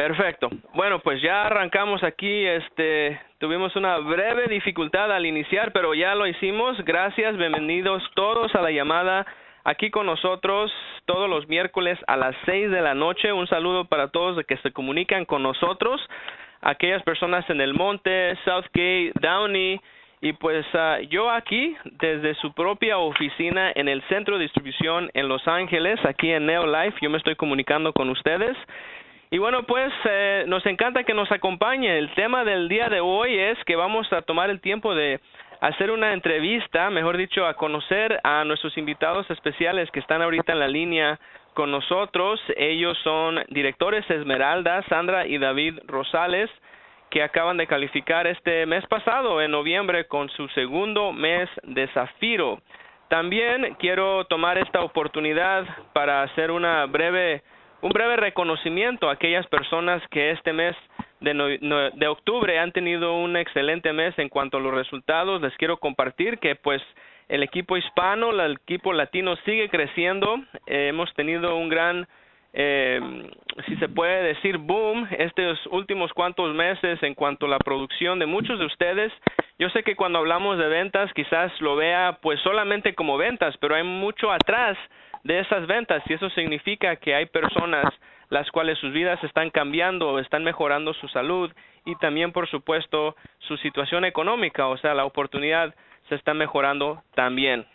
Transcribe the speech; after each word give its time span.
Perfecto. 0.00 0.48
Bueno, 0.72 1.00
pues 1.00 1.20
ya 1.20 1.44
arrancamos 1.44 2.02
aquí. 2.02 2.46
Este, 2.46 3.20
tuvimos 3.36 3.76
una 3.76 3.98
breve 3.98 4.46
dificultad 4.46 5.12
al 5.12 5.26
iniciar, 5.26 5.72
pero 5.72 5.92
ya 5.92 6.14
lo 6.14 6.26
hicimos. 6.26 6.82
Gracias, 6.86 7.36
bienvenidos 7.36 8.02
todos 8.14 8.54
a 8.54 8.62
la 8.62 8.70
llamada 8.70 9.26
aquí 9.62 9.90
con 9.90 10.06
nosotros 10.06 10.72
todos 11.04 11.28
los 11.28 11.46
miércoles 11.48 11.98
a 12.06 12.16
las 12.16 12.34
seis 12.46 12.70
de 12.70 12.80
la 12.80 12.94
noche. 12.94 13.30
Un 13.30 13.46
saludo 13.46 13.84
para 13.84 14.08
todos 14.08 14.38
de 14.38 14.44
que 14.44 14.56
se 14.58 14.72
comunican 14.72 15.26
con 15.26 15.42
nosotros, 15.42 16.00
aquellas 16.62 17.02
personas 17.02 17.44
en 17.50 17.60
el 17.60 17.74
monte, 17.74 18.38
Southgate, 18.46 19.12
Downey. 19.20 19.82
Y 20.22 20.32
pues 20.32 20.64
ah, 20.72 21.00
yo 21.10 21.30
aquí, 21.30 21.76
desde 21.84 22.34
su 22.36 22.54
propia 22.54 22.96
oficina 22.96 23.70
en 23.74 23.86
el 23.86 24.00
centro 24.08 24.38
de 24.38 24.44
distribución 24.44 25.10
en 25.12 25.28
Los 25.28 25.46
Ángeles, 25.46 26.02
aquí 26.06 26.30
en 26.30 26.46
Neolife, 26.46 26.96
yo 27.02 27.10
me 27.10 27.18
estoy 27.18 27.36
comunicando 27.36 27.92
con 27.92 28.08
ustedes. 28.08 28.56
Y 29.32 29.38
bueno, 29.38 29.62
pues 29.62 29.92
eh, 30.06 30.44
nos 30.48 30.66
encanta 30.66 31.04
que 31.04 31.14
nos 31.14 31.30
acompañe. 31.30 31.96
El 31.96 32.12
tema 32.14 32.42
del 32.42 32.68
día 32.68 32.88
de 32.88 32.98
hoy 32.98 33.38
es 33.38 33.56
que 33.64 33.76
vamos 33.76 34.12
a 34.12 34.22
tomar 34.22 34.50
el 34.50 34.60
tiempo 34.60 34.92
de 34.92 35.20
hacer 35.60 35.92
una 35.92 36.12
entrevista, 36.12 36.90
mejor 36.90 37.16
dicho, 37.16 37.46
a 37.46 37.54
conocer 37.54 38.18
a 38.24 38.42
nuestros 38.42 38.76
invitados 38.76 39.30
especiales 39.30 39.88
que 39.92 40.00
están 40.00 40.20
ahorita 40.20 40.52
en 40.52 40.58
la 40.58 40.66
línea 40.66 41.20
con 41.54 41.70
nosotros. 41.70 42.40
Ellos 42.56 42.98
son 43.04 43.38
directores 43.50 44.04
Esmeralda, 44.10 44.82
Sandra 44.88 45.24
y 45.24 45.38
David 45.38 45.78
Rosales, 45.86 46.50
que 47.08 47.22
acaban 47.22 47.56
de 47.56 47.68
calificar 47.68 48.26
este 48.26 48.66
mes 48.66 48.84
pasado, 48.86 49.40
en 49.40 49.52
noviembre, 49.52 50.08
con 50.08 50.28
su 50.30 50.48
segundo 50.48 51.12
mes 51.12 51.48
de 51.62 51.86
Zafiro. 51.94 52.62
También 53.06 53.76
quiero 53.78 54.24
tomar 54.24 54.58
esta 54.58 54.80
oportunidad 54.80 55.64
para 55.92 56.22
hacer 56.22 56.50
una 56.50 56.86
breve 56.86 57.44
un 57.82 57.90
breve 57.90 58.16
reconocimiento 58.16 59.08
a 59.08 59.14
aquellas 59.14 59.46
personas 59.46 60.02
que 60.10 60.30
este 60.30 60.52
mes 60.52 60.76
de, 61.20 61.90
de 61.94 62.08
octubre 62.08 62.58
han 62.58 62.72
tenido 62.72 63.14
un 63.14 63.36
excelente 63.36 63.92
mes 63.92 64.18
en 64.18 64.28
cuanto 64.28 64.58
a 64.58 64.60
los 64.60 64.74
resultados. 64.74 65.40
Les 65.40 65.56
quiero 65.56 65.78
compartir 65.78 66.38
que 66.38 66.56
pues 66.56 66.82
el 67.28 67.42
equipo 67.42 67.76
hispano, 67.76 68.30
el 68.30 68.52
equipo 68.52 68.92
latino 68.92 69.36
sigue 69.44 69.68
creciendo. 69.68 70.36
Eh, 70.66 70.88
hemos 70.88 71.12
tenido 71.14 71.56
un 71.56 71.68
gran, 71.68 72.08
eh, 72.52 73.00
si 73.66 73.76
se 73.76 73.88
puede 73.88 74.24
decir, 74.24 74.58
boom 74.58 75.06
estos 75.16 75.64
últimos 75.68 76.12
cuantos 76.12 76.54
meses 76.54 77.02
en 77.02 77.14
cuanto 77.14 77.46
a 77.46 77.50
la 77.50 77.58
producción 77.58 78.18
de 78.18 78.26
muchos 78.26 78.58
de 78.58 78.66
ustedes. 78.66 79.12
Yo 79.58 79.70
sé 79.70 79.84
que 79.84 79.94
cuando 79.94 80.18
hablamos 80.18 80.58
de 80.58 80.66
ventas 80.66 81.12
quizás 81.12 81.52
lo 81.60 81.76
vea 81.76 82.18
pues 82.20 82.40
solamente 82.40 82.94
como 82.94 83.16
ventas, 83.16 83.56
pero 83.58 83.76
hay 83.76 83.84
mucho 83.84 84.32
atrás 84.32 84.76
de 85.24 85.40
esas 85.40 85.66
ventas 85.66 86.02
y 86.08 86.14
eso 86.14 86.30
significa 86.30 86.96
que 86.96 87.14
hay 87.14 87.26
personas 87.26 87.92
las 88.30 88.50
cuales 88.50 88.78
sus 88.78 88.92
vidas 88.92 89.22
están 89.24 89.50
cambiando, 89.50 90.18
están 90.18 90.44
mejorando 90.44 90.94
su 90.94 91.08
salud 91.08 91.52
y 91.84 91.96
también 91.96 92.32
por 92.32 92.48
supuesto 92.48 93.16
su 93.40 93.56
situación 93.58 94.04
económica, 94.04 94.68
o 94.68 94.76
sea, 94.78 94.94
la 94.94 95.04
oportunidad 95.04 95.74
se 96.08 96.14
está 96.14 96.32
mejorando 96.32 97.02
también. 97.14 97.66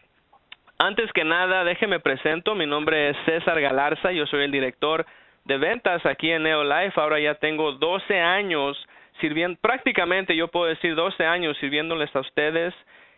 Antes 0.77 1.11
que 1.13 1.23
nada, 1.23 1.63
déjeme 1.63 1.99
presento, 1.99 2.55
mi 2.55 2.65
nombre 2.65 3.09
es 3.09 3.17
César 3.25 3.59
Galarza, 3.61 4.11
yo 4.11 4.25
soy 4.27 4.43
el 4.43 4.51
director 4.51 5.05
de 5.45 5.57
ventas 5.57 6.05
aquí 6.05 6.31
en 6.31 6.43
Neolife, 6.43 6.99
ahora 6.99 7.19
ya 7.19 7.35
tengo 7.35 7.73
12 7.73 8.19
años 8.19 8.77
sirviendo, 9.21 9.57
prácticamente 9.61 10.35
yo 10.35 10.49
puedo 10.49 10.65
decir 10.65 10.95
12 10.95 11.25
años 11.25 11.57
sirviéndoles 11.59 12.13
a 12.15 12.19
ustedes 12.19 12.73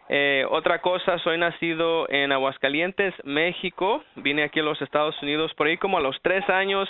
eh, 0.09 0.45
otra 0.49 0.79
cosa, 0.79 1.19
soy 1.19 1.37
nacido 1.37 2.07
en 2.09 2.31
Aguascalientes, 2.31 3.13
México. 3.23 4.03
Vine 4.15 4.43
aquí 4.43 4.59
a 4.59 4.63
los 4.63 4.81
Estados 4.81 5.21
Unidos 5.21 5.53
por 5.55 5.67
ahí 5.67 5.77
como 5.77 5.97
a 5.97 6.01
los 6.01 6.17
tres 6.21 6.49
años 6.49 6.89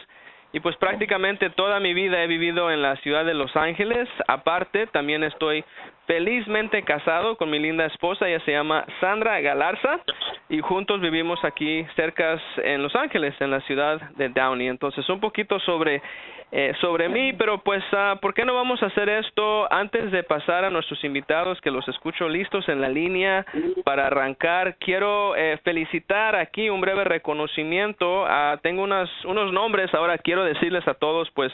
y 0.54 0.60
pues 0.60 0.76
prácticamente 0.78 1.50
toda 1.50 1.80
mi 1.80 1.94
vida 1.94 2.23
he 2.23 2.28
vivido 2.28 2.72
en 2.72 2.82
la 2.82 2.95
ciudad 2.98 3.26
de 3.26 3.34
Los 3.34 3.56
Ángeles. 3.56 4.08
Aparte, 4.28 4.88
también 4.88 5.23
estoy 5.23 5.64
felizmente 6.06 6.84
casado 6.84 7.36
con 7.36 7.50
mi 7.50 7.60
linda 7.60 7.86
esposa, 7.86 8.28
ella 8.30 8.40
se 8.45 8.52
llama 8.52 8.86
Sandra 9.02 9.42
Galarza 9.42 9.99
y 10.48 10.61
juntos 10.61 11.02
vivimos 11.02 11.44
aquí 11.44 11.86
cerca 11.95 12.39
en 12.64 12.82
Los 12.82 12.95
Ángeles, 12.95 13.36
en 13.42 13.52
la 13.52 13.60
ciudad 13.61 13.99
de 14.11 14.30
Downey. 14.30 14.67
Entonces, 14.67 15.08
un 15.10 15.20
poquito 15.20 15.60
sobre 15.60 16.02
eh, 16.50 16.74
sobre 16.80 17.10
mí, 17.10 17.34
pero 17.34 17.58
pues, 17.58 17.84
uh, 17.92 18.18
¿por 18.20 18.34
qué 18.34 18.46
no 18.46 18.54
vamos 18.54 18.82
a 18.82 18.86
hacer 18.86 19.10
esto 19.10 19.72
antes 19.72 20.12
de 20.12 20.24
pasar 20.24 20.64
a 20.64 20.70
nuestros 20.70 21.04
invitados 21.04 21.60
que 21.60 21.72
los 21.72 21.86
escucho 21.90 22.30
listos 22.30 22.70
en 22.70 22.80
la 22.80 22.88
línea 22.88 23.46
para 23.84 24.08
arrancar? 24.08 24.78
Quiero 24.78 25.36
eh, 25.36 25.60
felicitar 25.66 26.38
aquí 26.38 26.70
un 26.70 26.80
breve 26.80 27.04
reconocimiento. 27.04 28.24
Uh, 28.24 28.58
tengo 28.62 28.84
unas, 28.84 29.10
unos 29.26 29.52
nombres, 29.52 29.94
ahora 29.94 30.18
quiero 30.18 30.46
decirles 30.46 30.88
a 30.88 30.94
todos, 30.94 31.30
pues, 31.32 31.52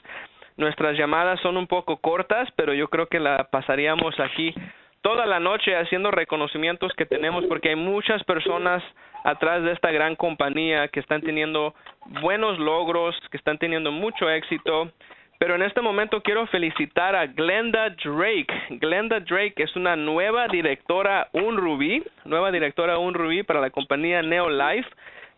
nuestras 0.57 0.95
llamadas 0.95 1.39
son 1.39 1.57
un 1.57 1.65
poco 1.65 1.97
cortas, 1.97 2.47
pero 2.55 2.75
yo 2.75 2.87
creo 2.89 3.07
que 3.07 3.19
la 3.19 3.45
pasaríamos 3.45 4.19
aquí 4.19 4.53
toda 5.03 5.25
la 5.25 5.39
noche 5.39 5.75
haciendo 5.75 6.09
reconocimientos 6.11 6.93
que 6.93 7.05
tenemos 7.05 7.45
porque 7.45 7.69
hay 7.69 7.75
muchas 7.75 8.23
personas 8.23 8.81
atrás 9.23 9.61
de 9.63 9.73
esta 9.73 9.91
gran 9.91 10.15
compañía 10.15 10.87
que 10.87 11.01
están 11.01 11.21
teniendo 11.21 11.75
buenos 12.21 12.57
logros, 12.57 13.15
que 13.29 13.37
están 13.37 13.57
teniendo 13.57 13.91
mucho 13.91 14.29
éxito. 14.29 14.91
Pero 15.39 15.55
en 15.55 15.61
este 15.61 15.81
momento 15.81 16.21
quiero 16.21 16.47
felicitar 16.47 17.17
a 17.17 17.25
Glenda 17.27 17.89
Drake. 17.89 18.47
Glenda 18.79 19.19
Drake 19.19 19.61
es 19.61 19.75
una 19.75 19.97
nueva 19.97 20.47
directora 20.47 21.27
Un 21.33 21.57
Rubí, 21.57 22.01
nueva 22.23 22.49
directora 22.49 22.97
Un 22.97 23.13
Rubí 23.13 23.43
para 23.43 23.59
la 23.59 23.71
compañía 23.71 24.21
Neolife. 24.21 24.89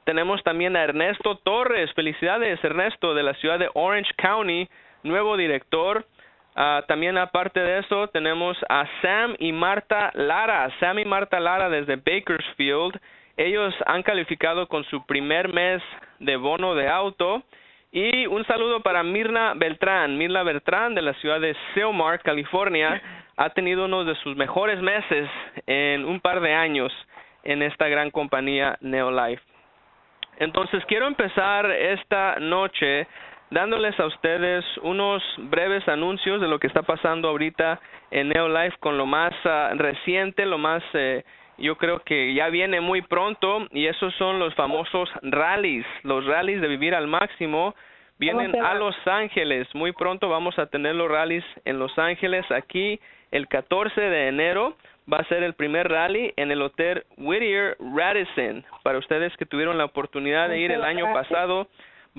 Tenemos 0.03 0.43
también 0.43 0.75
a 0.75 0.83
Ernesto 0.83 1.37
Torres. 1.37 1.91
Felicidades, 1.93 2.63
Ernesto, 2.63 3.15
de 3.15 3.23
la 3.23 3.33
ciudad 3.33 3.57
de 3.57 3.69
Orange 3.73 4.11
County, 4.17 4.69
nuevo 5.01 5.37
director. 5.37 6.05
Ah, 6.55 6.83
también 6.87 7.17
aparte 7.17 7.59
de 7.59 7.79
eso 7.79 8.07
tenemos 8.07 8.57
a 8.69 8.85
Sam 9.01 9.35
y 9.39 9.51
Marta 9.51 10.11
Lara. 10.13 10.69
Sam 10.79 10.99
y 10.99 11.05
Marta 11.05 11.39
Lara 11.39 11.69
desde 11.69 11.97
Bakersfield. 11.97 12.97
Ellos 13.35 13.73
han 13.85 14.03
calificado 14.03 14.67
con 14.67 14.85
su 14.85 15.05
primer 15.05 15.51
mes 15.51 15.81
de 16.19 16.37
bono 16.37 16.73
de 16.73 16.87
auto. 16.87 17.43
Y 17.91 18.25
un 18.27 18.45
saludo 18.45 18.81
para 18.81 19.03
Mirna 19.03 19.53
Beltrán. 19.53 20.17
Mirna 20.17 20.43
Beltrán 20.43 20.95
de 20.95 21.01
la 21.01 21.13
ciudad 21.15 21.41
de 21.41 21.55
Silmar, 21.73 22.21
California, 22.21 23.01
ha 23.37 23.49
tenido 23.49 23.85
uno 23.85 24.05
de 24.05 24.15
sus 24.15 24.37
mejores 24.37 24.81
meses 24.81 25.29
en 25.67 26.05
un 26.05 26.21
par 26.21 26.39
de 26.39 26.53
años 26.53 26.93
en 27.43 27.61
esta 27.63 27.89
gran 27.89 28.11
compañía 28.11 28.77
Neolife. 28.79 29.43
Entonces 30.37 30.83
quiero 30.85 31.07
empezar 31.07 31.69
esta 31.69 32.37
noche 32.39 33.07
dándoles 33.51 33.99
a 33.99 34.05
ustedes 34.05 34.65
unos 34.81 35.23
breves 35.37 35.87
anuncios 35.87 36.41
de 36.41 36.47
lo 36.47 36.59
que 36.59 36.67
está 36.67 36.81
pasando 36.81 37.29
ahorita 37.29 37.79
en 38.11 38.29
Neolife 38.29 38.77
con 38.79 38.97
lo 38.97 39.05
más 39.05 39.33
ah, 39.45 39.71
reciente, 39.75 40.45
lo 40.45 40.57
más 40.57 40.83
eh, 40.93 41.23
yo 41.57 41.77
creo 41.77 41.99
que 41.99 42.33
ya 42.33 42.49
viene 42.49 42.81
muy 42.81 43.01
pronto 43.01 43.67
y 43.71 43.87
esos 43.87 44.13
son 44.15 44.39
los 44.39 44.53
famosos 44.55 45.09
rallies, 45.21 45.85
los 46.03 46.25
rallies 46.25 46.61
de 46.61 46.67
vivir 46.67 46.95
al 46.95 47.07
máximo 47.07 47.75
vienen 48.17 48.55
a 48.63 48.73
Los 48.75 48.95
Ángeles. 49.05 49.67
Muy 49.73 49.91
pronto 49.91 50.29
vamos 50.29 50.57
a 50.59 50.67
tener 50.67 50.95
los 50.95 51.09
rallies 51.09 51.43
en 51.65 51.79
Los 51.79 51.97
Ángeles. 51.97 52.49
Aquí 52.51 52.99
el 53.31 53.47
14 53.47 53.99
de 53.99 54.27
enero 54.27 54.75
va 55.11 55.17
a 55.17 55.25
ser 55.25 55.43
el 55.43 55.53
primer 55.53 55.89
rally 55.89 56.33
en 56.35 56.51
el 56.51 56.61
Hotel 56.61 57.03
Whittier 57.17 57.77
Radisson. 57.79 58.65
Para 58.83 58.97
ustedes 58.97 59.35
que 59.37 59.45
tuvieron 59.45 59.77
la 59.77 59.85
oportunidad 59.85 60.49
de 60.49 60.59
ir 60.59 60.71
el 60.71 60.83
año 60.83 61.11
pasado, 61.13 61.67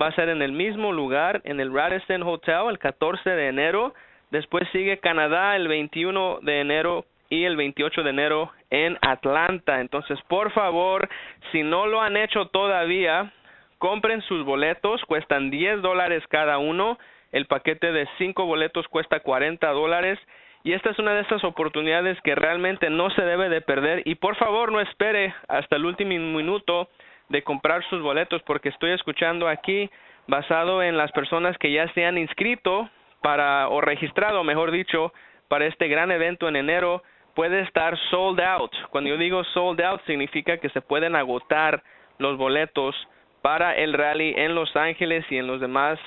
va 0.01 0.07
a 0.07 0.11
ser 0.15 0.29
en 0.29 0.41
el 0.41 0.51
mismo 0.51 0.91
lugar, 0.91 1.41
en 1.43 1.59
el 1.59 1.73
Radisson 1.73 2.23
Hotel, 2.23 2.69
el 2.69 2.79
14 2.79 3.29
de 3.29 3.47
enero. 3.47 3.93
Después 4.31 4.67
sigue 4.71 4.99
Canadá 4.99 5.55
el 5.55 5.67
21 5.67 6.39
de 6.41 6.59
enero 6.59 7.05
y 7.29 7.45
el 7.45 7.55
28 7.55 8.03
de 8.03 8.09
enero 8.09 8.51
en 8.69 8.97
Atlanta. 9.01 9.81
Entonces, 9.81 10.19
por 10.27 10.51
favor, 10.51 11.09
si 11.51 11.63
no 11.63 11.87
lo 11.87 12.01
han 12.01 12.17
hecho 12.17 12.47
todavía, 12.47 13.31
compren 13.77 14.21
sus 14.21 14.45
boletos, 14.45 15.01
cuestan 15.05 15.49
10 15.49 15.81
dólares 15.81 16.23
cada 16.29 16.57
uno. 16.57 16.97
El 17.31 17.45
paquete 17.45 17.91
de 17.91 18.07
5 18.17 18.45
boletos 18.45 18.87
cuesta 18.87 19.19
40 19.19 19.67
dólares. 19.71 20.19
Y 20.63 20.73
esta 20.73 20.89
es 20.89 20.99
una 20.99 21.13
de 21.13 21.21
esas 21.21 21.43
oportunidades 21.43 22.19
que 22.21 22.35
realmente 22.35 22.89
no 22.89 23.09
se 23.11 23.21
debe 23.21 23.49
de 23.49 23.61
perder. 23.61 24.01
Y 24.05 24.15
por 24.15 24.35
favor, 24.35 24.71
no 24.71 24.81
espere 24.81 25.33
hasta 25.47 25.77
el 25.77 25.85
último 25.85 26.11
minuto 26.11 26.89
de 27.29 27.43
comprar 27.43 27.83
sus 27.89 28.01
boletos, 28.01 28.41
porque 28.43 28.69
estoy 28.69 28.91
escuchando 28.91 29.47
aquí, 29.47 29.89
basado 30.27 30.81
en 30.83 30.97
las 30.97 31.11
personas 31.11 31.57
que 31.57 31.71
ya 31.71 31.91
se 31.93 32.05
han 32.05 32.17
inscrito 32.17 32.89
para, 33.21 33.69
o 33.69 33.81
registrado, 33.81 34.43
mejor 34.43 34.71
dicho, 34.71 35.13
para 35.47 35.65
este 35.65 35.87
gran 35.87 36.11
evento 36.11 36.47
en 36.47 36.55
enero 36.55 37.03
puede 37.35 37.61
estar 37.61 37.97
sold 38.09 38.39
out. 38.41 38.71
Cuando 38.89 39.09
yo 39.09 39.17
digo 39.17 39.43
sold 39.43 39.79
out 39.81 40.01
significa 40.05 40.57
que 40.57 40.69
se 40.69 40.81
pueden 40.81 41.15
agotar 41.15 41.83
los 42.17 42.37
boletos 42.37 42.95
para 43.41 43.75
el 43.75 43.93
rally 43.93 44.33
en 44.35 44.55
Los 44.55 44.75
Ángeles 44.75 45.23
y 45.29 45.37
en 45.37 45.47
los 45.47 45.61
demás 45.61 45.99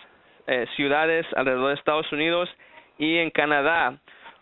eh, 0.47 0.67
ciudades 0.77 1.27
alrededor 1.37 1.69
de 1.69 1.75
Estados 1.75 2.11
Unidos 2.13 2.51
y 2.99 3.19
en 3.19 3.31
Canadá. 3.31 3.99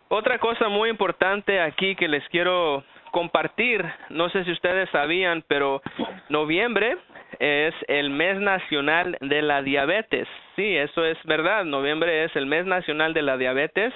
Otra 0.08 0.38
cosa 0.38 0.68
muy 0.68 0.88
importante 0.88 1.60
aquí 1.60 1.94
que 1.94 2.08
les 2.08 2.26
quiero 2.30 2.82
compartir, 3.10 3.84
no 4.10 4.28
sé 4.30 4.44
si 4.44 4.52
ustedes 4.52 4.88
sabían, 4.90 5.44
pero 5.48 5.82
noviembre 6.28 6.96
es 7.38 7.74
el 7.88 8.10
mes 8.10 8.40
nacional 8.40 9.16
de 9.20 9.42
la 9.42 9.62
diabetes. 9.62 10.28
Sí, 10.56 10.76
eso 10.76 11.04
es 11.04 11.18
verdad. 11.24 11.64
Noviembre 11.64 12.24
es 12.24 12.34
el 12.36 12.46
mes 12.46 12.66
nacional 12.66 13.14
de 13.14 13.22
la 13.22 13.36
diabetes. 13.36 13.92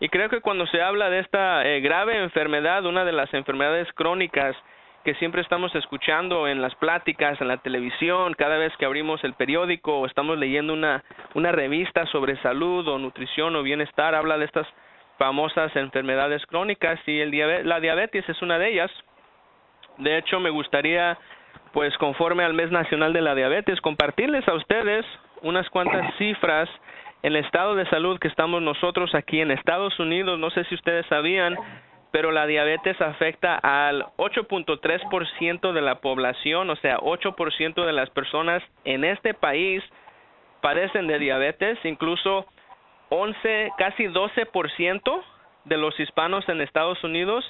Y 0.00 0.08
creo 0.08 0.28
que 0.28 0.40
cuando 0.40 0.66
se 0.66 0.82
habla 0.82 1.08
de 1.08 1.20
esta 1.20 1.64
eh, 1.64 1.80
grave 1.80 2.18
enfermedad, 2.22 2.84
una 2.84 3.04
de 3.04 3.12
las 3.12 3.32
enfermedades 3.32 3.90
crónicas 3.94 4.56
que 5.04 5.14
siempre 5.16 5.42
estamos 5.42 5.74
escuchando 5.74 6.48
en 6.48 6.62
las 6.62 6.74
pláticas, 6.76 7.38
en 7.40 7.48
la 7.48 7.58
televisión, 7.58 8.34
cada 8.34 8.56
vez 8.56 8.74
que 8.78 8.86
abrimos 8.86 9.22
el 9.22 9.34
periódico 9.34 10.00
o 10.00 10.06
estamos 10.06 10.38
leyendo 10.38 10.72
una, 10.72 11.04
una 11.34 11.52
revista 11.52 12.06
sobre 12.06 12.40
salud 12.40 12.88
o 12.88 12.98
nutrición 12.98 13.54
o 13.54 13.62
bienestar, 13.62 14.14
habla 14.14 14.38
de 14.38 14.46
estas 14.46 14.66
famosas 15.18 15.74
enfermedades 15.76 16.44
crónicas 16.46 16.98
y 17.06 17.20
el 17.20 17.68
la 17.68 17.80
diabetes 17.80 18.28
es 18.28 18.42
una 18.42 18.58
de 18.58 18.70
ellas. 18.70 18.90
De 19.98 20.18
hecho, 20.18 20.40
me 20.40 20.50
gustaría, 20.50 21.18
pues 21.72 21.96
conforme 21.98 22.44
al 22.44 22.54
mes 22.54 22.70
nacional 22.70 23.12
de 23.12 23.20
la 23.20 23.34
diabetes, 23.34 23.80
compartirles 23.80 24.46
a 24.48 24.54
ustedes 24.54 25.06
unas 25.42 25.68
cuantas 25.70 26.14
cifras 26.16 26.68
en 27.22 27.34
el 27.34 27.44
estado 27.44 27.74
de 27.74 27.88
salud 27.88 28.18
que 28.18 28.28
estamos 28.28 28.60
nosotros 28.60 29.14
aquí 29.14 29.40
en 29.40 29.50
Estados 29.50 29.98
Unidos. 29.98 30.38
No 30.38 30.50
sé 30.50 30.64
si 30.64 30.74
ustedes 30.74 31.06
sabían, 31.06 31.56
pero 32.10 32.32
la 32.32 32.46
diabetes 32.46 33.00
afecta 33.00 33.56
al 33.56 34.04
8.3% 34.18 35.72
de 35.72 35.80
la 35.80 35.96
población, 35.96 36.70
o 36.70 36.76
sea, 36.76 36.98
8% 36.98 37.84
de 37.84 37.92
las 37.92 38.10
personas 38.10 38.62
en 38.84 39.04
este 39.04 39.34
país 39.34 39.82
padecen 40.60 41.06
de 41.06 41.18
diabetes, 41.18 41.78
incluso 41.84 42.46
11, 43.14 43.72
casi 43.78 44.04
12% 44.04 45.22
de 45.66 45.76
los 45.76 45.98
hispanos 46.00 46.48
en 46.48 46.60
Estados 46.60 47.02
Unidos 47.04 47.44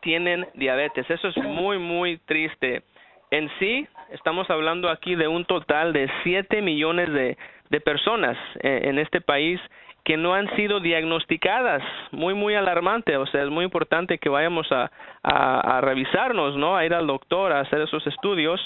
tienen 0.00 0.46
diabetes. 0.54 1.08
Eso 1.10 1.28
es 1.28 1.36
muy, 1.36 1.78
muy 1.78 2.18
triste. 2.18 2.82
En 3.30 3.50
sí, 3.58 3.86
estamos 4.12 4.48
hablando 4.48 4.88
aquí 4.88 5.14
de 5.14 5.28
un 5.28 5.44
total 5.44 5.92
de 5.92 6.10
7 6.24 6.62
millones 6.62 7.12
de, 7.12 7.36
personas 7.80 8.36
eh, 8.62 8.80
en 8.84 8.98
este 8.98 9.20
país 9.20 9.60
que 10.04 10.16
no 10.16 10.34
han 10.34 10.48
sido 10.56 10.80
diagnosticadas. 10.80 11.82
Muy, 12.10 12.32
muy 12.32 12.54
alarmante. 12.54 13.18
O 13.18 13.26
sea, 13.26 13.42
es 13.42 13.50
muy 13.50 13.64
importante 13.64 14.18
que 14.18 14.30
vayamos 14.30 14.72
a, 14.72 14.90
a 15.22 15.80
revisarnos, 15.82 16.56
¿no? 16.56 16.76
A 16.76 16.86
ir 16.86 16.94
al 16.94 17.06
doctor, 17.06 17.52
a 17.52 17.60
hacer 17.60 17.82
esos 17.82 18.06
estudios. 18.06 18.60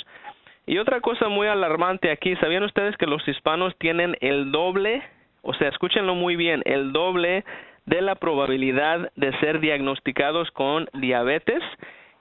Y 0.66 0.78
otra 0.78 1.00
cosa 1.00 1.28
muy 1.28 1.48
alarmante 1.48 2.10
aquí, 2.10 2.36
¿sabían 2.36 2.62
ustedes 2.62 2.96
que 2.96 3.06
los 3.06 3.26
hispanos 3.28 3.76
tienen 3.78 4.16
el 4.20 4.52
doble 4.52 5.02
o 5.44 5.52
sea, 5.54 5.68
escúchenlo 5.68 6.14
muy 6.14 6.36
bien, 6.36 6.62
el 6.64 6.92
doble 6.92 7.44
de 7.84 8.00
la 8.00 8.14
probabilidad 8.14 9.10
de 9.14 9.38
ser 9.40 9.60
diagnosticados 9.60 10.50
con 10.52 10.88
diabetes 10.94 11.62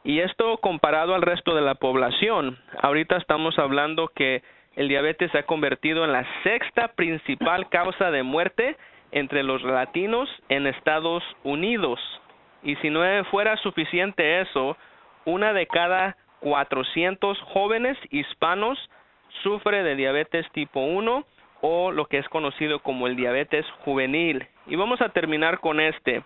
y 0.03 0.19
esto 0.19 0.57
comparado 0.57 1.15
al 1.15 1.21
resto 1.21 1.55
de 1.55 1.61
la 1.61 1.75
población. 1.75 2.57
Ahorita 2.81 3.15
estamos 3.15 3.57
hablando 3.57 4.09
que 4.09 4.43
el 4.75 4.89
diabetes 4.89 5.31
se 5.31 5.37
ha 5.37 5.45
convertido 5.45 6.03
en 6.03 6.11
la 6.11 6.25
sexta 6.43 6.89
principal 6.89 7.69
causa 7.69 8.11
de 8.11 8.23
muerte 8.23 8.75
entre 9.11 9.43
los 9.43 9.63
latinos 9.63 10.29
en 10.49 10.67
Estados 10.67 11.23
Unidos. 11.43 11.99
Y 12.61 12.75
si 12.77 12.89
no 12.89 13.01
fuera 13.25 13.55
suficiente 13.57 14.41
eso, 14.41 14.75
una 15.25 15.53
de 15.53 15.67
cada 15.67 16.17
400 16.41 17.39
jóvenes 17.41 17.97
hispanos 18.09 18.77
sufre 19.43 19.83
de 19.83 19.95
diabetes 19.95 20.45
tipo 20.51 20.81
1 20.81 21.25
o 21.65 21.93
lo 21.93 22.07
que 22.07 22.17
es 22.17 22.27
conocido 22.27 22.79
como 22.79 23.07
el 23.07 23.15
diabetes 23.15 23.65
juvenil. 23.85 24.45
Y 24.67 24.75
vamos 24.75 24.99
a 25.01 25.09
terminar 25.09 25.61
con 25.61 25.79
este. 25.79 26.21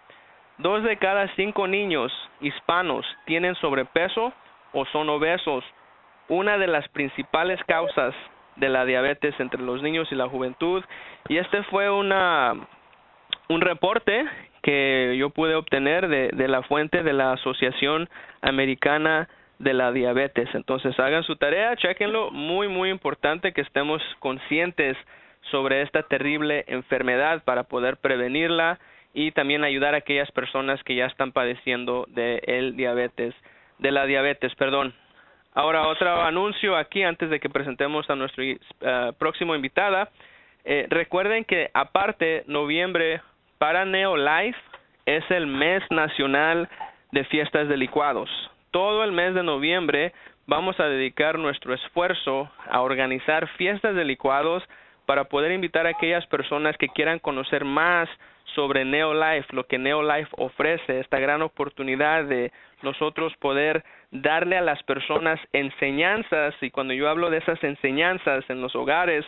Dos 0.57 0.83
de 0.83 0.97
cada 0.97 1.27
cinco 1.35 1.67
niños 1.67 2.11
hispanos 2.41 3.05
tienen 3.25 3.53
sobrepeso 3.55 4.33
o 4.73 4.85
son 4.87 5.07
obesos. 5.09 5.63
Una 6.27 6.57
de 6.57 6.65
las 6.65 6.87
principales 6.89 7.63
causas 7.67 8.15
de 8.55 8.67
la 8.67 8.83
diabetes 8.83 9.39
entre 9.39 9.61
los 9.61 9.83
niños 9.83 10.11
y 10.11 10.15
la 10.15 10.27
juventud. 10.27 10.83
Y 11.29 11.37
este 11.37 11.61
fue 11.65 11.91
una, 11.91 12.55
un 13.47 13.61
reporte 13.61 14.25
que 14.63 15.15
yo 15.19 15.29
pude 15.29 15.53
obtener 15.53 16.07
de, 16.07 16.29
de 16.33 16.47
la 16.47 16.63
fuente 16.63 17.03
de 17.03 17.13
la 17.13 17.33
Asociación 17.33 18.09
Americana 18.41 19.29
de 19.59 19.75
la 19.75 19.91
diabetes. 19.91 20.49
Entonces 20.55 20.99
hagan 20.99 21.21
su 21.21 21.35
tarea, 21.35 21.75
chequenlo, 21.75 22.31
muy 22.31 22.67
muy 22.67 22.89
importante 22.89 23.53
que 23.53 23.61
estemos 23.61 24.01
conscientes 24.17 24.97
sobre 25.51 25.81
esta 25.81 26.03
terrible 26.03 26.63
enfermedad 26.67 27.44
para 27.44 27.63
poder 27.63 27.97
prevenirla 27.97 28.79
y 29.13 29.31
también 29.31 29.63
ayudar 29.63 29.95
a 29.95 29.99
aquellas 29.99 30.31
personas 30.31 30.83
que 30.83 30.95
ya 30.95 31.05
están 31.05 31.31
padeciendo 31.31 32.05
de 32.09 32.41
el 32.45 32.75
diabetes, 32.75 33.33
de 33.79 33.91
la 33.91 34.05
diabetes, 34.05 34.53
perdón. 34.55 34.94
Ahora 35.53 35.88
otro 35.88 36.21
anuncio 36.21 36.75
aquí 36.75 37.01
antes 37.01 37.29
de 37.29 37.39
que 37.39 37.49
presentemos 37.49 38.07
a 38.09 38.15
nuestro 38.15 38.44
uh, 38.44 39.13
próximo 39.17 39.55
invitada. 39.55 40.09
Eh, 40.63 40.85
recuerden 40.89 41.45
que 41.45 41.71
aparte 41.73 42.44
noviembre 42.45 43.21
para 43.57 43.85
Neolife 43.85 44.59
es 45.07 45.23
el 45.31 45.47
mes 45.47 45.81
nacional 45.89 46.69
de 47.11 47.23
fiestas 47.23 47.67
de 47.69 47.77
licuados. 47.77 48.29
Todo 48.69 49.03
el 49.03 49.13
mes 49.13 49.33
de 49.33 49.41
noviembre 49.41 50.13
vamos 50.45 50.79
a 50.79 50.85
dedicar 50.85 51.39
nuestro 51.39 51.73
esfuerzo 51.73 52.51
a 52.69 52.81
organizar 52.81 53.47
fiestas 53.57 53.95
de 53.95 54.05
licuados 54.05 54.63
para 55.07 55.24
poder 55.24 55.54
invitar 55.54 55.88
a 55.88 55.92
aquellas 55.92 56.27
personas 56.27 56.77
que 56.77 56.89
quieran 56.89 57.19
conocer 57.19 57.63
más 57.63 58.09
sobre 58.54 58.83
Neolife, 58.83 59.56
lo 59.56 59.65
que 59.65 59.77
Neolife 59.77 60.30
ofrece, 60.38 61.00
esta 61.00 61.18
gran 61.18 61.42
oportunidad 61.42 62.25
de 62.25 62.51
nosotros 62.81 63.33
poder 63.38 63.86
darle 64.12 64.57
a 64.57 64.62
las 64.62 64.83
personas 64.83 65.39
enseñanzas, 65.54 66.54
y 66.62 66.71
cuando 66.71 66.94
yo 66.94 67.07
hablo 67.09 67.30
de 67.30 67.38
esas 67.38 67.63
enseñanzas 67.63 68.44
en 68.50 68.62
los 68.62 68.75
hogares, 68.75 69.25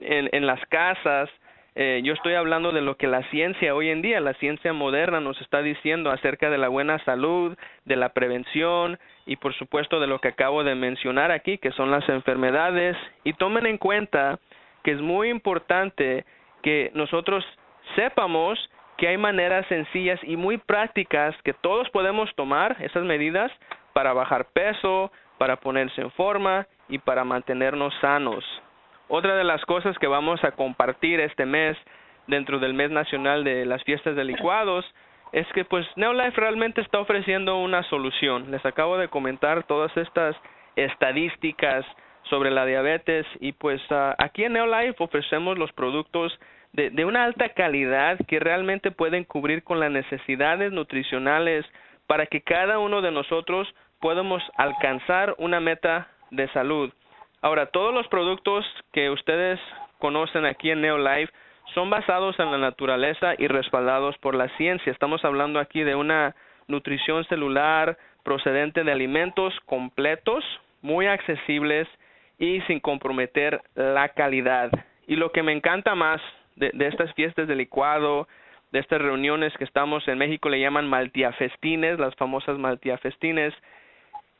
en, 0.00 0.30
en 0.32 0.46
las 0.46 0.64
casas, 0.66 1.28
eh, 1.74 2.00
yo 2.04 2.14
estoy 2.14 2.34
hablando 2.34 2.72
de 2.72 2.80
lo 2.80 2.96
que 2.96 3.06
la 3.06 3.22
ciencia 3.30 3.74
hoy 3.74 3.90
en 3.90 4.00
día, 4.00 4.20
la 4.20 4.34
ciencia 4.34 4.72
moderna 4.72 5.20
nos 5.20 5.40
está 5.42 5.60
diciendo 5.60 6.10
acerca 6.10 6.48
de 6.48 6.58
la 6.58 6.68
buena 6.68 6.98
salud, 7.04 7.56
de 7.84 7.96
la 7.96 8.10
prevención 8.10 8.98
y 9.24 9.36
por 9.36 9.54
supuesto 9.54 9.98
de 9.98 10.06
lo 10.06 10.18
que 10.20 10.28
acabo 10.28 10.64
de 10.64 10.74
mencionar 10.74 11.30
aquí, 11.30 11.56
que 11.58 11.72
son 11.72 11.90
las 11.90 12.06
enfermedades. 12.10 12.96
Y 13.24 13.32
tomen 13.34 13.66
en 13.66 13.78
cuenta 13.78 14.38
que 14.82 14.92
es 14.92 15.00
muy 15.00 15.28
importante 15.28 16.24
que 16.62 16.90
nosotros 16.94 17.44
sepamos 17.96 18.58
que 18.96 19.08
hay 19.08 19.16
maneras 19.16 19.66
sencillas 19.66 20.20
y 20.22 20.36
muy 20.36 20.58
prácticas 20.58 21.34
que 21.42 21.54
todos 21.54 21.88
podemos 21.90 22.32
tomar 22.36 22.76
esas 22.80 23.04
medidas 23.04 23.50
para 23.92 24.12
bajar 24.12 24.46
peso, 24.52 25.10
para 25.38 25.56
ponerse 25.56 26.00
en 26.00 26.10
forma 26.12 26.66
y 26.88 26.98
para 26.98 27.24
mantenernos 27.24 27.92
sanos. 28.00 28.44
Otra 29.08 29.34
de 29.36 29.44
las 29.44 29.64
cosas 29.64 29.98
que 29.98 30.06
vamos 30.06 30.42
a 30.44 30.52
compartir 30.52 31.20
este 31.20 31.46
mes 31.46 31.76
dentro 32.26 32.58
del 32.58 32.74
mes 32.74 32.90
nacional 32.90 33.44
de 33.44 33.66
las 33.66 33.82
fiestas 33.82 34.14
de 34.14 34.24
licuados 34.24 34.84
es 35.32 35.46
que 35.54 35.64
pues 35.64 35.86
Neolife 35.96 36.40
realmente 36.40 36.80
está 36.80 37.00
ofreciendo 37.00 37.58
una 37.58 37.82
solución. 37.84 38.50
Les 38.50 38.64
acabo 38.64 38.98
de 38.98 39.08
comentar 39.08 39.64
todas 39.64 39.94
estas 39.96 40.36
estadísticas 40.76 41.84
sobre 42.24 42.50
la 42.50 42.64
diabetes 42.64 43.26
y 43.40 43.52
pues 43.52 43.80
aquí 44.18 44.44
en 44.44 44.54
Neolife 44.54 45.02
ofrecemos 45.02 45.58
los 45.58 45.72
productos 45.72 46.38
de, 46.72 46.90
de, 46.90 47.04
una 47.04 47.24
alta 47.24 47.50
calidad 47.50 48.18
que 48.26 48.40
realmente 48.40 48.90
pueden 48.90 49.24
cubrir 49.24 49.62
con 49.62 49.80
las 49.80 49.90
necesidades 49.90 50.72
nutricionales 50.72 51.66
para 52.06 52.26
que 52.26 52.40
cada 52.40 52.78
uno 52.78 53.02
de 53.02 53.10
nosotros 53.10 53.68
podamos 54.00 54.42
alcanzar 54.56 55.34
una 55.38 55.60
meta 55.60 56.08
de 56.30 56.48
salud. 56.48 56.92
Ahora, 57.42 57.66
todos 57.66 57.92
los 57.92 58.06
productos 58.08 58.64
que 58.92 59.10
ustedes 59.10 59.60
conocen 59.98 60.44
aquí 60.46 60.70
en 60.70 60.80
Neolife 60.80 61.32
son 61.74 61.90
basados 61.90 62.38
en 62.38 62.50
la 62.50 62.58
naturaleza 62.58 63.34
y 63.38 63.46
respaldados 63.46 64.16
por 64.18 64.34
la 64.34 64.48
ciencia. 64.56 64.92
Estamos 64.92 65.24
hablando 65.24 65.58
aquí 65.58 65.82
de 65.82 65.94
una 65.94 66.34
nutrición 66.68 67.24
celular 67.24 67.96
procedente 68.24 68.84
de 68.84 68.92
alimentos 68.92 69.54
completos, 69.66 70.44
muy 70.80 71.06
accesibles 71.06 71.88
y 72.42 72.60
sin 72.62 72.80
comprometer 72.80 73.62
la 73.76 74.08
calidad. 74.08 74.68
Y 75.06 75.14
lo 75.14 75.30
que 75.30 75.44
me 75.44 75.52
encanta 75.52 75.94
más 75.94 76.20
de, 76.56 76.72
estas 76.88 77.14
fiestas 77.14 77.46
de 77.46 77.54
licuado, 77.54 78.26
de 78.72 78.80
estas 78.80 79.00
reuniones 79.00 79.56
que 79.56 79.62
estamos 79.62 80.06
en 80.08 80.18
México 80.18 80.48
le 80.48 80.58
llaman 80.58 80.88
maltiafestines, 80.88 82.00
las 82.00 82.16
famosas 82.16 82.58
maltiafestines, 82.58 83.54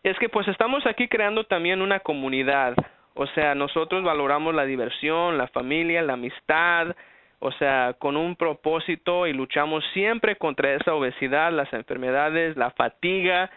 es 0.03 0.19
que 0.19 0.29
pues 0.29 0.49
estamos 0.49 0.85
aquí 0.85 1.07
creando 1.07 1.45
también 1.45 1.81
una 1.81 2.01
comunidad. 2.01 2.75
O 3.15 3.29
sea, 3.29 3.55
nosotros 3.55 4.03
valoramos 4.03 4.53
la 4.53 4.65
diversión, 4.65 5.39
la 5.39 5.47
familia, 5.47 6.03
la 6.03 6.15
amistad, 6.15 6.97
o 7.39 7.53
sea, 7.53 7.95
con 8.01 8.17
un 8.17 8.35
propósito 8.35 9.29
y 9.29 9.33
luchamos 9.33 9.85
siempre 9.93 10.35
contra 10.35 10.75
esa 10.75 10.93
obesidad, 10.93 11.53
las 11.53 11.73
enfermedades, 11.73 12.57
la 12.57 12.73
fatiga, 12.73 13.49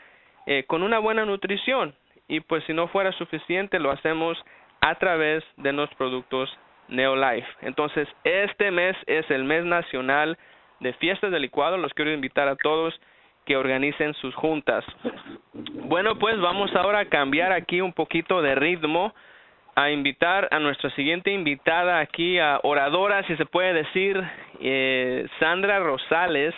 eh, 0.45 0.65
con 0.67 0.83
una 0.83 0.99
buena 0.99 1.25
nutrición 1.25 1.95
y 2.27 2.39
pues 2.39 2.63
si 2.65 2.73
no 2.73 2.87
fuera 2.87 3.11
suficiente 3.13 3.79
lo 3.79 3.91
hacemos 3.91 4.37
a 4.81 4.95
través 4.95 5.43
de 5.57 5.73
los 5.73 5.89
productos 5.95 6.49
Neolife. 6.87 7.47
Entonces, 7.61 8.07
este 8.23 8.71
mes 8.71 8.95
es 9.07 9.29
el 9.31 9.43
mes 9.43 9.65
nacional 9.65 10.37
de 10.79 10.93
fiestas 10.93 11.31
de 11.31 11.39
licuado. 11.39 11.77
Los 11.77 11.93
quiero 11.93 12.11
invitar 12.11 12.47
a 12.47 12.55
todos 12.55 12.93
que 13.45 13.57
organicen 13.57 14.13
sus 14.15 14.33
juntas. 14.35 14.83
Bueno, 15.53 16.17
pues 16.17 16.39
vamos 16.39 16.75
ahora 16.75 16.99
a 16.99 17.05
cambiar 17.05 17.51
aquí 17.51 17.81
un 17.81 17.93
poquito 17.93 18.41
de 18.41 18.55
ritmo 18.55 19.13
a 19.75 19.91
invitar 19.91 20.47
a 20.51 20.59
nuestra 20.59 20.89
siguiente 20.91 21.31
invitada 21.31 21.99
aquí, 21.99 22.39
a 22.39 22.59
oradora, 22.63 23.23
si 23.23 23.35
se 23.35 23.45
puede 23.45 23.73
decir, 23.73 24.21
eh, 24.61 25.27
Sandra 25.39 25.79
Rosales. 25.79 26.55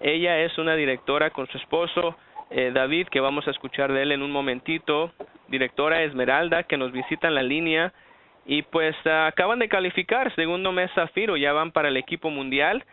Ella 0.00 0.40
es 0.40 0.56
una 0.58 0.74
directora 0.74 1.30
con 1.30 1.46
su 1.46 1.58
esposo 1.58 2.16
eh, 2.50 2.72
David, 2.74 3.08
que 3.08 3.20
vamos 3.20 3.46
a 3.46 3.50
escuchar 3.50 3.92
de 3.92 4.02
él 4.02 4.12
en 4.12 4.22
un 4.22 4.32
momentito. 4.32 5.12
Directora 5.48 6.02
Esmeralda, 6.02 6.64
que 6.64 6.76
nos 6.76 6.92
visita 6.92 7.28
en 7.28 7.34
la 7.34 7.42
línea. 7.42 7.92
Y 8.46 8.62
pues 8.62 8.96
acaban 9.06 9.58
de 9.60 9.68
calificar 9.68 10.34
segundo 10.34 10.72
mes 10.72 10.90
Zafiro, 10.94 11.36
ya 11.36 11.52
van 11.52 11.70
para 11.72 11.88
el 11.88 11.96
equipo 11.96 12.30
mundial. 12.30 12.84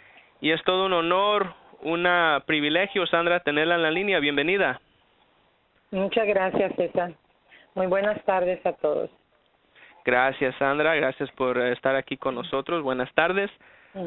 Y 0.42 0.52
es 0.52 0.64
todo 0.64 0.86
un 0.86 0.94
honor, 0.94 1.54
un 1.82 2.08
privilegio, 2.46 3.08
Sandra, 3.08 3.40
tenerla 3.40 3.76
en 3.76 3.84
la 3.84 3.92
línea. 3.92 4.20
Bienvenida. 4.20 4.80
Muchas 5.92 6.28
gracias, 6.28 6.76
César. 6.76 7.14
Muy 7.76 7.88
buenas 7.88 8.24
tardes 8.26 8.64
a 8.66 8.74
todos. 8.74 9.10
Gracias, 10.06 10.56
Sandra. 10.58 10.96
Gracias 10.96 11.30
por 11.32 11.58
estar 11.58 11.96
aquí 11.96 12.18
con 12.18 12.36
nosotros. 12.36 12.84
Buenas 12.84 13.12
tardes. 13.14 13.50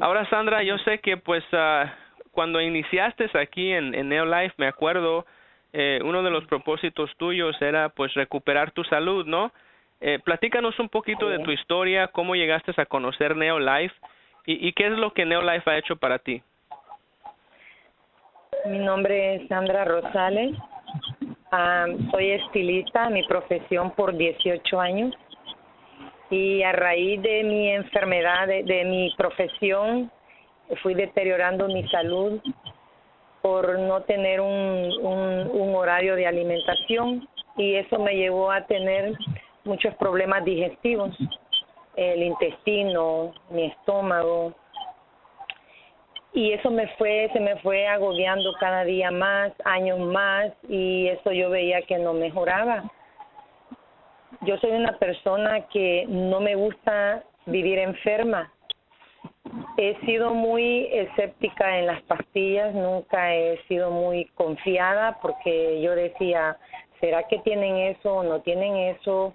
Ahora, 0.01 0.29
Sandra, 0.31 0.63
yo 0.63 0.79
sé 0.79 1.01
que 1.01 1.17
pues 1.17 1.43
ah, 1.53 1.93
cuando 2.31 2.61
iniciaste 2.61 3.29
aquí 3.35 3.73
en, 3.73 3.95
en 3.95 4.09
Neolife, 4.09 4.55
me 4.57 4.67
acuerdo, 4.67 5.27
eh, 5.73 6.01
uno 6.05 6.23
de 6.23 6.31
los 6.31 6.45
propósitos 6.47 7.11
tuyos 7.17 7.61
era 7.61 7.89
pues 7.91 8.15
recuperar 8.15 8.73
tu 8.73 8.85
salud, 8.85 9.27
¿no? 9.27 9.53
Eh, 10.01 10.19
platícanos 10.25 10.79
un 10.79 10.89
poquito 10.89 11.29
de 11.29 11.41
tu 11.41 11.51
historia, 11.51 12.09
cómo 12.09 12.35
llegaste 12.35 12.73
a 12.77 12.87
conocer 12.87 13.37
Neolife 13.37 13.95
y, 14.47 14.69
y 14.69 14.73
qué 14.73 14.87
es 14.87 14.93
lo 14.93 15.13
que 15.13 15.27
Neolife 15.27 15.71
ha 15.71 15.79
hecho 15.79 15.97
para 15.97 16.19
ti. 16.19 16.43
Mi 18.67 18.79
nombre 18.79 19.37
es 19.37 19.49
Sandra 19.49 19.85
Rosales. 19.85 20.57
Ah, 21.51 21.87
soy 22.11 22.31
estilista, 22.33 23.09
mi 23.09 23.23
profesión 23.25 23.91
por 23.93 24.17
18 24.17 24.81
años. 24.81 25.15
Y 26.31 26.63
a 26.63 26.73
raíz 26.73 27.21
de 27.23 27.43
mi 27.43 27.71
enfermedad, 27.71 28.47
de, 28.47 28.85
mi 28.85 29.13
profesión, 29.17 30.11
fui 30.83 30.95
deteriorando 30.95 31.67
mi 31.67 31.87
salud 31.89 32.41
por 33.43 33.79
no 33.79 34.03
tener 34.03 34.41
un, 34.41 34.93
un, 35.03 35.75
horario 35.75 36.15
de 36.17 36.27
alimentación 36.27 37.29
y 37.57 37.75
eso 37.75 37.99
me 37.99 38.15
llevó 38.15 38.51
a 38.51 38.67
tener 38.67 39.15
muchos 39.65 39.95
problemas 39.95 40.45
digestivos, 40.45 41.17
el 41.97 42.23
intestino, 42.23 43.33
mi 43.51 43.67
estómago, 43.67 44.55
y 46.33 46.53
eso 46.53 46.71
me 46.71 46.87
fue, 46.97 47.29
se 47.33 47.41
me 47.41 47.57
fue 47.57 47.89
agobiando 47.89 48.53
cada 48.61 48.85
día 48.85 49.11
más, 49.11 49.53
años 49.65 49.99
más, 49.99 50.53
y 50.69 51.09
eso 51.09 51.33
yo 51.33 51.51
veía 51.51 51.83
que 51.83 51.99
no 51.99 52.13
mejoraba. 52.13 52.85
Yo 54.43 54.57
soy 54.59 54.71
una 54.71 54.97
persona 54.99 55.67
que 55.69 56.07
no 56.09 56.41
me 56.41 56.55
gusta 56.55 57.25
vivir 57.47 57.79
enferma. 57.79 58.53
He 59.77 59.97
sido 60.05 60.35
muy 60.35 60.89
escéptica 60.93 61.79
en 61.79 61.87
las 61.87 62.03
pastillas, 62.03 62.75
nunca 62.75 63.35
he 63.35 63.63
sido 63.69 63.91
muy 63.91 64.27
confiada 64.35 65.19
porque 65.23 65.81
yo 65.81 65.95
decía, 65.95 66.59
¿será 67.01 67.23
que 67.29 67.39
tienen 67.39 67.77
eso 67.77 68.17
o 68.17 68.23
no 68.23 68.41
tienen 68.41 68.77
eso? 68.77 69.35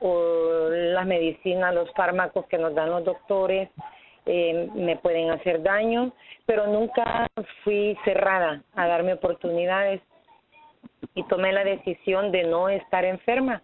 O 0.00 0.68
las 0.70 1.06
medicinas, 1.06 1.74
los 1.74 1.92
fármacos 1.92 2.46
que 2.46 2.58
nos 2.58 2.74
dan 2.74 2.90
los 2.90 3.04
doctores 3.04 3.68
eh, 4.24 4.68
me 4.74 4.96
pueden 4.96 5.30
hacer 5.30 5.62
daño, 5.62 6.12
pero 6.46 6.66
nunca 6.68 7.26
fui 7.64 7.96
cerrada 8.04 8.62
a 8.74 8.86
darme 8.86 9.14
oportunidades 9.14 10.00
y 11.14 11.24
tomé 11.24 11.52
la 11.52 11.64
decisión 11.64 12.30
de 12.30 12.44
no 12.44 12.68
estar 12.68 13.04
enferma 13.04 13.62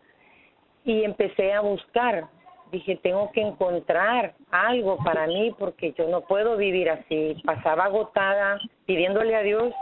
y 0.85 1.05
empecé 1.05 1.53
a 1.53 1.61
buscar. 1.61 2.27
Dije, 2.71 2.97
tengo 2.97 3.31
que 3.33 3.41
encontrar 3.41 4.35
algo 4.51 4.99
para 5.05 5.27
mí 5.27 5.55
porque 5.59 5.93
yo 5.97 6.09
no 6.09 6.23
puedo 6.23 6.57
vivir 6.57 6.91
así. 6.91 7.41
Pasaba 7.45 7.85
agotada 7.85 8.61
pidiéndole 8.87 9.35
a 9.35 9.43
Dios 9.43 9.73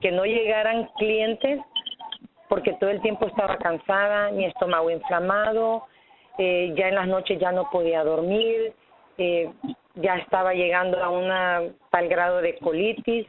que 0.00 0.12
no 0.12 0.24
llegaran 0.24 0.88
clientes 0.98 1.60
porque 2.48 2.72
todo 2.74 2.90
el 2.90 3.02
tiempo 3.02 3.26
estaba 3.26 3.58
cansada, 3.58 4.30
mi 4.30 4.46
estómago 4.46 4.90
inflamado, 4.90 5.84
eh, 6.38 6.72
ya 6.76 6.88
en 6.88 6.94
las 6.94 7.06
noches 7.06 7.38
ya 7.38 7.52
no 7.52 7.68
podía 7.70 8.02
dormir, 8.04 8.72
eh, 9.18 9.50
ya 9.96 10.16
estaba 10.16 10.54
llegando 10.54 11.02
a 11.02 11.10
una 11.10 11.62
tal 11.90 12.08
grado 12.08 12.40
de 12.40 12.56
colitis 12.58 13.26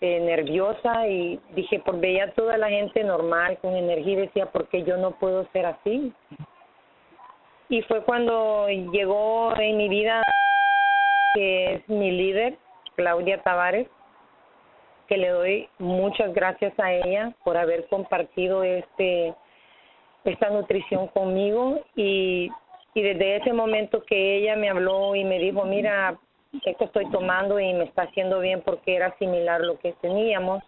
eh, 0.00 0.20
nerviosa 0.20 1.08
y 1.08 1.40
dije, 1.54 1.80
por 1.80 1.98
veía 1.98 2.32
toda 2.34 2.58
la 2.58 2.68
gente 2.68 3.02
normal, 3.02 3.58
con 3.62 3.74
energía, 3.74 4.12
y 4.12 4.26
decía, 4.26 4.46
¿por 4.46 4.68
qué 4.68 4.82
yo 4.82 4.98
no 4.98 5.12
puedo 5.12 5.48
ser 5.52 5.66
así? 5.66 6.12
Y 7.68 7.82
fue 7.82 8.02
cuando 8.02 8.68
llegó 8.68 9.54
en 9.58 9.76
mi 9.76 9.88
vida, 9.88 10.22
que 11.34 11.74
es 11.74 11.88
mi 11.88 12.10
líder, 12.10 12.56
Claudia 12.94 13.42
Tavares, 13.42 13.88
que 15.08 15.16
le 15.16 15.28
doy 15.28 15.68
muchas 15.78 16.32
gracias 16.32 16.72
a 16.78 16.92
ella 16.92 17.32
por 17.44 17.56
haber 17.56 17.86
compartido 17.88 18.62
este 18.62 19.34
esta 20.24 20.50
nutrición 20.50 21.06
conmigo 21.08 21.80
y 21.94 22.50
y 22.96 23.02
desde 23.02 23.36
ese 23.36 23.52
momento 23.52 24.02
que 24.04 24.38
ella 24.38 24.56
me 24.56 24.70
habló 24.70 25.14
y 25.14 25.22
me 25.22 25.38
dijo, 25.38 25.66
mira, 25.66 26.18
esto 26.64 26.86
estoy 26.86 27.04
tomando 27.10 27.60
y 27.60 27.74
me 27.74 27.84
está 27.84 28.04
haciendo 28.04 28.40
bien 28.40 28.62
porque 28.62 28.96
era 28.96 29.14
similar 29.18 29.60
lo 29.60 29.78
que 29.78 29.92
teníamos. 30.00 30.64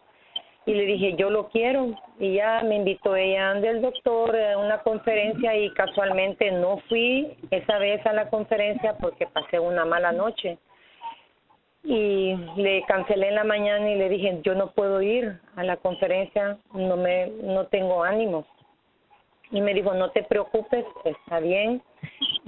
Y 0.69 0.75
le 0.75 0.85
dije, 0.85 1.15
yo 1.17 1.31
lo 1.31 1.49
quiero. 1.49 1.95
Y 2.19 2.35
ya 2.35 2.61
me 2.63 2.77
invitó 2.77 3.17
ella 3.17 3.55
del 3.55 3.81
doctor 3.81 4.37
a 4.37 4.59
una 4.59 4.83
conferencia 4.83 5.57
y 5.57 5.73
casualmente 5.73 6.51
no 6.51 6.77
fui 6.91 7.39
esa 7.51 7.79
vez 7.79 8.05
a 8.05 8.13
la 8.13 8.29
conferencia 8.29 8.99
porque 8.99 9.27
pasé 9.27 9.59
una 9.59 9.87
mala 9.87 10.13
noche. 10.13 10.59
Y 11.85 12.37
le 12.57 12.85
cancelé 12.87 13.29
en 13.29 13.37
la 13.37 13.45
mañana 13.45 13.91
y 13.91 13.95
le 13.95 14.11
dije, 14.11 14.41
yo 14.43 14.55
no 14.55 14.73
puedo 14.73 15.01
ir 15.01 15.41
a 15.57 15.65
la 15.65 15.79
conferencia, 15.79 16.59
no 16.75 16.99
me 16.99 17.29
no 17.29 17.67
tengo 17.69 18.05
ánimos. 18.05 18.45
Y 19.51 19.63
me 19.63 19.73
dijo, 19.73 19.95
no 19.95 20.11
te 20.11 20.23
preocupes, 20.23 20.85
está 21.07 21.41
bien, 21.41 21.81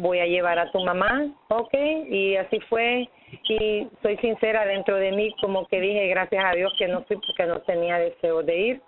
voy 0.01 0.21
a 0.21 0.27
llevar 0.27 0.59
a 0.59 0.71
tu 0.71 0.81
mamá, 0.81 1.29
ok, 1.49 1.75
y 2.09 2.37
así 2.37 2.61
fue. 2.69 3.09
Y 3.49 3.87
soy 4.03 4.17
sincera 4.19 4.67
dentro 4.67 4.97
de 4.97 5.13
mí, 5.13 5.33
como 5.41 5.67
que 5.67 5.81
dije, 5.81 6.09
gracias 6.09 6.45
a 6.45 6.55
Dios 6.55 6.73
que 6.79 6.89
no 6.89 7.03
fui 7.05 7.17
porque 7.17 7.47
no 7.47 7.61
tenía 7.61 7.99
deseo 7.99 8.43
de 8.43 8.59
ir. 8.59 8.83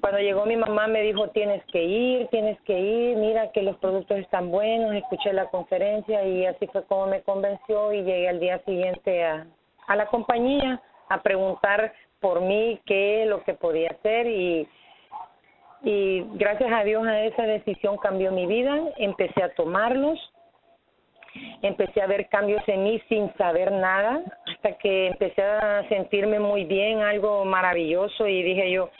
Cuando 0.00 0.18
llegó 0.18 0.46
mi 0.46 0.56
mamá 0.56 0.86
me 0.86 1.02
dijo, 1.02 1.28
tienes 1.28 1.62
que 1.66 1.82
ir, 1.82 2.26
tienes 2.28 2.58
que 2.62 2.78
ir, 2.78 3.16
mira 3.16 3.52
que 3.52 3.62
los 3.62 3.76
productos 3.76 4.18
están 4.18 4.50
buenos, 4.50 4.94
escuché 4.94 5.32
la 5.32 5.46
conferencia 5.46 6.24
y 6.26 6.46
así 6.46 6.66
fue 6.68 6.84
como 6.84 7.06
me 7.06 7.22
convenció 7.22 7.92
y 7.92 8.02
llegué 8.02 8.28
al 8.28 8.40
día 8.40 8.58
siguiente 8.64 9.24
a, 9.24 9.46
a 9.86 9.96
la 9.96 10.06
compañía 10.06 10.80
a 11.08 11.22
preguntar 11.22 11.92
por 12.20 12.40
mí 12.40 12.80
qué 12.86 13.26
lo 13.26 13.44
que 13.44 13.52
podía 13.52 13.90
hacer 13.90 14.26
y 14.26 14.66
y 15.84 16.24
gracias 16.34 16.72
a 16.72 16.82
Dios 16.82 17.06
a 17.06 17.24
esa 17.24 17.42
decisión 17.42 17.98
cambió 17.98 18.32
mi 18.32 18.46
vida, 18.46 18.80
empecé 18.96 19.42
a 19.42 19.54
tomarlos, 19.54 20.18
empecé 21.62 22.00
a 22.00 22.06
ver 22.06 22.28
cambios 22.28 22.62
en 22.66 22.84
mí 22.84 23.00
sin 23.08 23.32
saber 23.34 23.70
nada, 23.70 24.22
hasta 24.46 24.78
que 24.78 25.08
empecé 25.08 25.42
a 25.42 25.86
sentirme 25.88 26.38
muy 26.38 26.64
bien, 26.64 27.02
algo 27.02 27.44
maravilloso 27.44 28.26
y 28.26 28.42
dije 28.42 28.70
yo, 28.70 28.90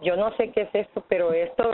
yo 0.00 0.16
no 0.16 0.34
sé 0.36 0.50
qué 0.52 0.62
es 0.62 0.70
esto, 0.72 1.04
pero 1.08 1.32
esto 1.32 1.70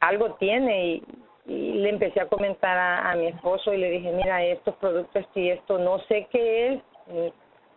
algo 0.00 0.34
tiene 0.34 0.86
y, 0.86 1.02
le 1.46 1.88
empecé 1.88 2.20
a 2.20 2.28
comentar 2.28 2.78
a, 2.78 3.10
a, 3.10 3.16
mi 3.16 3.26
esposo 3.26 3.72
y 3.74 3.78
le 3.78 3.90
dije, 3.90 4.12
mira, 4.12 4.44
estos 4.44 4.76
productos 4.76 5.26
y 5.34 5.48
esto 5.48 5.78
no 5.78 5.98
sé 6.00 6.28
qué 6.30 6.74
es, 6.74 6.82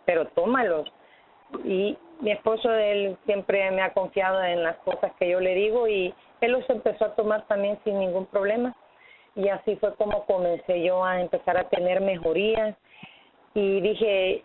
pero 0.05 0.27
tómalos. 0.27 0.91
Y 1.65 1.97
mi 2.23 2.31
esposo, 2.31 2.73
él 2.73 3.17
siempre 3.25 3.69
me 3.71 3.81
ha 3.81 3.91
confiado 3.91 4.41
en 4.41 4.63
las 4.63 4.77
cosas 4.77 5.11
que 5.19 5.29
yo 5.29 5.41
le 5.41 5.55
digo 5.55 5.89
y 5.89 6.13
él 6.39 6.53
los 6.53 6.67
empezó 6.69 7.03
a 7.03 7.15
tomar 7.15 7.45
también 7.47 7.77
sin 7.83 7.99
ningún 7.99 8.25
problema. 8.27 8.73
Y 9.35 9.49
así 9.49 9.75
fue 9.75 9.93
como 9.95 10.25
comencé 10.25 10.81
yo 10.81 11.03
a 11.03 11.19
empezar 11.19 11.57
a 11.57 11.67
tener 11.67 11.99
mejorías. 11.99 12.77
Y 13.53 13.81
dije, 13.81 14.41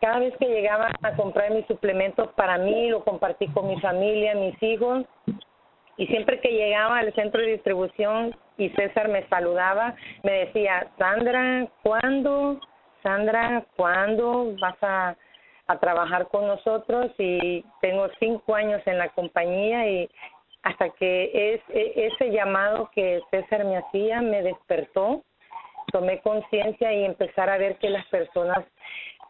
cada 0.00 0.18
vez 0.18 0.36
que 0.38 0.48
llegaba 0.48 0.90
a 1.02 1.14
comprar 1.14 1.52
mis 1.52 1.64
suplementos 1.66 2.32
para 2.32 2.58
mí, 2.58 2.88
lo 2.88 3.04
compartí 3.04 3.46
con 3.48 3.68
mi 3.68 3.80
familia, 3.80 4.34
mis 4.34 4.60
hijos. 4.60 5.04
Y 5.98 6.08
siempre 6.08 6.40
que 6.40 6.50
llegaba 6.50 6.98
al 6.98 7.14
centro 7.14 7.40
de 7.40 7.52
distribución 7.52 8.34
y 8.58 8.70
César 8.70 9.06
me 9.06 9.24
saludaba, 9.28 9.94
me 10.24 10.46
decía, 10.46 10.90
Sandra, 10.98 11.68
¿cuándo? 11.84 12.58
Sandra, 13.04 13.64
¿cuándo 13.76 14.52
vas 14.60 14.82
a 14.82 15.16
a 15.70 15.78
trabajar 15.78 16.28
con 16.28 16.46
nosotros 16.46 17.12
y 17.18 17.64
tengo 17.80 18.08
cinco 18.18 18.54
años 18.54 18.82
en 18.86 18.98
la 18.98 19.08
compañía 19.10 19.88
y 19.88 20.10
hasta 20.62 20.90
que 20.90 21.54
es, 21.54 21.60
e, 21.68 22.06
ese 22.06 22.30
llamado 22.30 22.90
que 22.94 23.20
César 23.30 23.64
me 23.64 23.76
hacía 23.78 24.20
me 24.20 24.42
despertó, 24.42 25.22
tomé 25.92 26.20
conciencia 26.20 26.92
y 26.92 27.04
empezar 27.04 27.48
a 27.48 27.58
ver 27.58 27.76
que 27.76 27.88
las 27.88 28.04
personas 28.06 28.64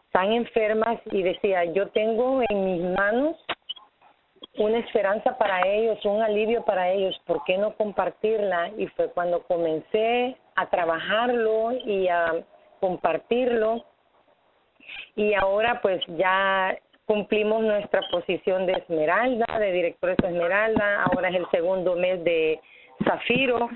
están 0.06 0.32
enfermas 0.32 0.98
y 1.12 1.22
decía, 1.22 1.64
yo 1.64 1.88
tengo 1.88 2.42
en 2.48 2.64
mis 2.64 2.82
manos 2.82 3.36
una 4.58 4.78
esperanza 4.78 5.38
para 5.38 5.66
ellos, 5.68 6.04
un 6.04 6.22
alivio 6.22 6.64
para 6.64 6.90
ellos, 6.90 7.18
¿por 7.26 7.44
qué 7.44 7.56
no 7.56 7.74
compartirla? 7.76 8.70
Y 8.76 8.86
fue 8.88 9.10
cuando 9.10 9.42
comencé 9.44 10.36
a 10.56 10.68
trabajarlo 10.68 11.72
y 11.72 12.08
a 12.08 12.44
compartirlo. 12.80 13.84
Y 15.16 15.34
ahora 15.34 15.80
pues 15.80 16.00
ya 16.16 16.76
cumplimos 17.06 17.62
nuestra 17.62 18.02
posición 18.10 18.66
de 18.66 18.72
Esmeralda, 18.74 19.46
de 19.58 19.72
directores 19.72 20.16
de 20.18 20.28
Esmeralda, 20.28 21.04
ahora 21.04 21.28
es 21.28 21.36
el 21.36 21.46
segundo 21.50 21.96
mes 21.96 22.22
de 22.22 22.60
Zafiro, 23.04 23.68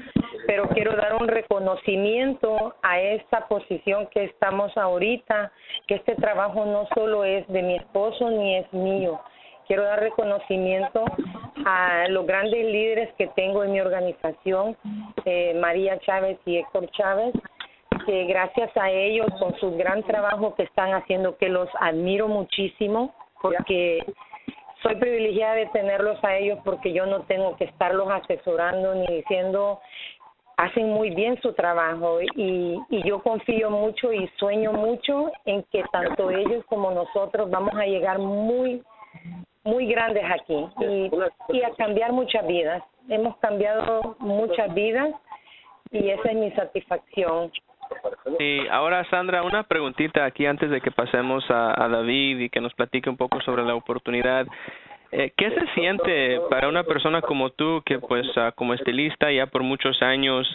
pero 0.47 0.69
quiero 0.69 0.95
dar 0.95 1.15
un 1.15 1.29
reconocimiento 1.29 2.75
a 2.83 3.01
esta 3.01 3.49
posición 3.49 4.07
que 4.09 4.25
estamos 4.25 4.77
ahorita, 4.77 5.51
que 5.87 5.97
este 5.97 6.15
trabajo 6.15 6.65
no 6.65 6.87
solo 6.95 7.25
es 7.25 7.47
de 7.49 7.63
mi 7.63 7.77
esposo 7.77 8.31
ni 8.31 8.57
es 8.57 8.73
mío. 8.73 9.21
Quiero 9.67 9.83
dar 9.83 10.01
reconocimiento 10.01 11.05
a 11.65 12.07
los 12.09 12.27
grandes 12.27 12.67
líderes 12.67 13.15
que 13.15 13.29
tengo 13.29 13.65
en 13.65 13.73
mi 13.73 13.81
organización, 13.81 14.77
eh, 15.25 15.55
María 15.59 15.99
Chávez 16.01 16.39
y 16.45 16.59
Héctor 16.59 16.91
Chávez, 16.91 17.35
que 18.05 18.25
gracias 18.25 18.71
a 18.77 18.91
ellos, 18.91 19.27
con 19.39 19.55
su 19.57 19.77
gran 19.77 20.03
trabajo 20.03 20.55
que 20.55 20.65
están 20.65 20.93
haciendo, 20.95 21.37
que 21.37 21.49
los 21.49 21.69
admiro 21.81 22.29
muchísimo, 22.29 23.15
porque 23.41 24.05
soy 24.83 24.97
privilegiada 24.97 25.55
de 25.55 25.67
tenerlos 25.67 26.23
a 26.23 26.37
ellos 26.37 26.59
porque 26.65 26.93
yo 26.93 27.07
no 27.07 27.23
tengo 27.23 27.57
que 27.57 27.65
estarlos 27.65 28.09
asesorando 28.11 28.95
ni 28.95 29.07
diciendo 29.07 29.81
hacen 30.57 30.91
muy 30.91 31.11
bien 31.11 31.41
su 31.41 31.53
trabajo 31.55 32.21
y, 32.21 32.79
y 32.91 33.03
yo 33.03 33.23
confío 33.23 33.71
mucho 33.71 34.13
y 34.13 34.29
sueño 34.37 34.73
mucho 34.73 35.33
en 35.47 35.65
que 35.73 35.83
tanto 35.91 36.31
ellos 36.31 36.65
como 36.67 36.91
nosotros 36.91 37.51
vamos 37.51 37.75
a 37.75 37.87
llegar 37.87 38.19
muy 38.19 38.83
muy 39.65 39.87
grandes 39.87 40.25
aquí 40.31 40.67
y, 40.81 41.11
y 41.57 41.63
a 41.63 41.71
cambiar 41.77 42.13
muchas 42.13 42.47
vidas. 42.47 42.83
Hemos 43.09 43.37
cambiado 43.39 44.17
muchas 44.19 44.73
vidas 44.75 45.15
y 45.91 46.11
esa 46.11 46.29
es 46.29 46.37
mi 46.37 46.51
satisfacción. 46.53 47.51
Sí, 48.39 48.61
ahora 48.71 49.05
Sandra, 49.11 49.43
una 49.43 49.63
preguntita 49.63 50.25
aquí 50.25 50.47
antes 50.47 50.71
de 50.71 50.81
que 50.81 50.91
pasemos 50.91 51.45
a, 51.51 51.89
David 51.89 52.41
y 52.41 52.51
que 52.51 52.61
nos 52.61 52.75
platique 52.75 53.09
un 53.09 53.17
poco 53.17 53.41
sobre 53.43 53.65
la 53.65 53.75
oportunidad. 53.75 54.47
Eh, 55.13 55.33
¿Qué 55.37 55.51
se 55.51 55.67
siente 55.75 56.41
para 56.51 56.69
una 56.69 56.83
persona 56.85 57.21
como 57.21 57.51
tú, 57.51 57.83
que 57.85 57.99
pues 57.99 58.27
ah, 58.37 58.53
como 58.53 58.75
estilista 58.75 59.31
ya 59.31 59.47
por 59.47 59.63
muchos 59.63 60.03
años, 60.03 60.47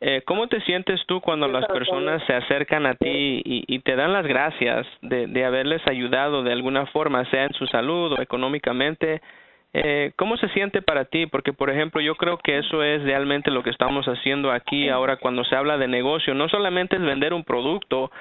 eh, 0.00 0.22
¿cómo 0.24 0.46
te 0.46 0.60
sientes 0.60 1.00
tú 1.06 1.20
cuando 1.20 1.48
las 1.48 1.66
personas 1.66 2.22
se 2.26 2.34
acercan 2.34 2.86
a 2.86 2.94
ti 2.94 3.42
y, 3.44 3.64
y 3.66 3.78
te 3.80 3.96
dan 3.96 4.12
las 4.12 4.26
gracias 4.26 4.86
de, 5.02 5.26
de 5.26 5.44
haberles 5.44 5.84
ayudado 5.86 6.42
de 6.42 6.52
alguna 6.52 6.86
forma, 6.86 7.24
sea 7.30 7.44
en 7.44 7.54
su 7.54 7.66
salud 7.66 8.12
o 8.12 8.22
económicamente? 8.22 9.20
Eh, 9.76 10.12
¿Cómo 10.14 10.36
se 10.36 10.48
siente 10.50 10.82
para 10.82 11.04
ti? 11.04 11.26
Porque, 11.26 11.52
por 11.52 11.68
ejemplo, 11.68 12.00
yo 12.00 12.14
creo 12.14 12.38
que 12.38 12.58
eso 12.58 12.84
es 12.84 13.02
realmente 13.02 13.50
lo 13.50 13.64
que 13.64 13.70
estamos 13.70 14.06
haciendo 14.06 14.52
aquí 14.52 14.88
ahora 14.88 15.16
cuando 15.16 15.42
se 15.42 15.56
habla 15.56 15.76
de 15.78 15.88
negocio. 15.88 16.32
No 16.32 16.48
solamente 16.48 16.94
es 16.94 17.02
vender 17.02 17.34
un 17.34 17.42
producto, 17.42 18.12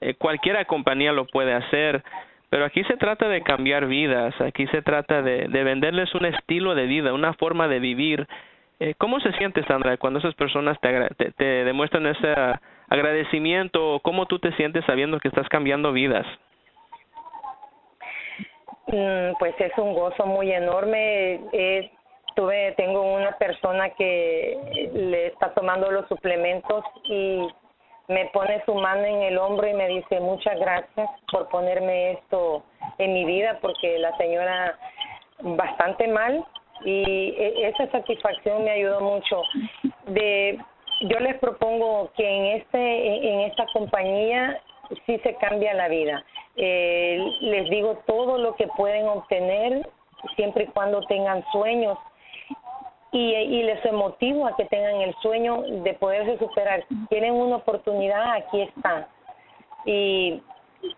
eh, 0.00 0.14
cualquiera 0.14 0.64
compañía 0.64 1.12
lo 1.12 1.26
puede 1.26 1.54
hacer, 1.54 2.02
pero 2.50 2.64
aquí 2.64 2.82
se 2.84 2.96
trata 2.96 3.28
de 3.28 3.42
cambiar 3.42 3.86
vidas, 3.86 4.34
aquí 4.40 4.66
se 4.66 4.82
trata 4.82 5.22
de, 5.22 5.46
de 5.46 5.64
venderles 5.64 6.12
un 6.16 6.24
estilo 6.24 6.74
de 6.74 6.86
vida, 6.86 7.12
una 7.12 7.34
forma 7.34 7.68
de 7.68 7.78
vivir. 7.78 8.26
Eh, 8.80 8.94
¿Cómo 8.98 9.20
se 9.20 9.30
siente, 9.34 9.64
Sandra, 9.64 9.96
cuando 9.98 10.18
esas 10.18 10.34
personas 10.34 10.76
te, 10.80 11.08
te, 11.16 11.30
te 11.30 11.44
demuestran 11.44 12.06
ese 12.08 12.34
agradecimiento? 12.88 14.00
¿Cómo 14.02 14.26
tú 14.26 14.40
te 14.40 14.52
sientes 14.56 14.84
sabiendo 14.86 15.20
que 15.20 15.28
estás 15.28 15.48
cambiando 15.48 15.92
vidas? 15.92 16.26
Mm, 18.86 19.32
pues 19.38 19.54
es 19.58 19.76
un 19.78 19.94
gozo 19.94 20.26
muy 20.26 20.52
enorme. 20.52 21.40
Eh, 21.52 21.90
tuve, 22.36 22.72
tengo 22.72 23.02
una 23.02 23.32
persona 23.38 23.90
que 23.90 24.90
le 24.92 25.28
está 25.28 25.52
tomando 25.54 25.90
los 25.90 26.06
suplementos 26.08 26.84
y 27.04 27.48
me 28.08 28.26
pone 28.26 28.62
su 28.64 28.74
mano 28.74 29.04
en 29.04 29.22
el 29.22 29.38
hombro 29.38 29.66
y 29.66 29.74
me 29.74 29.88
dice 29.88 30.20
muchas 30.20 30.58
gracias 30.60 31.08
por 31.32 31.48
ponerme 31.48 32.12
esto 32.12 32.62
en 32.98 33.14
mi 33.14 33.24
vida 33.24 33.58
porque 33.60 33.98
la 33.98 34.16
señora 34.16 34.78
bastante 35.40 36.06
mal 36.06 36.44
y 36.84 37.34
e, 37.36 37.68
esa 37.68 37.90
satisfacción 37.90 38.64
me 38.64 38.70
ayudó 38.70 39.00
mucho 39.00 39.42
de 40.06 40.58
yo 41.00 41.18
les 41.18 41.36
propongo 41.38 42.10
que 42.16 42.28
en 42.28 42.44
este 42.58 43.32
en 43.32 43.40
esta 43.40 43.66
compañía 43.72 44.60
sí 45.06 45.18
se 45.18 45.34
cambia 45.36 45.74
la 45.74 45.88
vida. 45.88 46.24
Eh, 46.56 47.18
les 47.40 47.68
digo 47.70 47.98
todo 48.06 48.38
lo 48.38 48.54
que 48.54 48.66
pueden 48.68 49.06
obtener 49.08 49.88
siempre 50.34 50.64
y 50.64 50.66
cuando 50.68 51.02
tengan 51.02 51.44
sueños 51.52 51.98
y, 53.12 53.34
y 53.34 53.62
les 53.62 53.92
motivo 53.92 54.46
a 54.46 54.56
que 54.56 54.64
tengan 54.66 55.00
el 55.00 55.14
sueño 55.22 55.62
de 55.62 55.94
poderse 55.94 56.38
superar. 56.38 56.84
Tienen 57.08 57.32
una 57.34 57.56
oportunidad, 57.56 58.32
aquí 58.32 58.62
está. 58.62 59.08
Y 59.84 60.42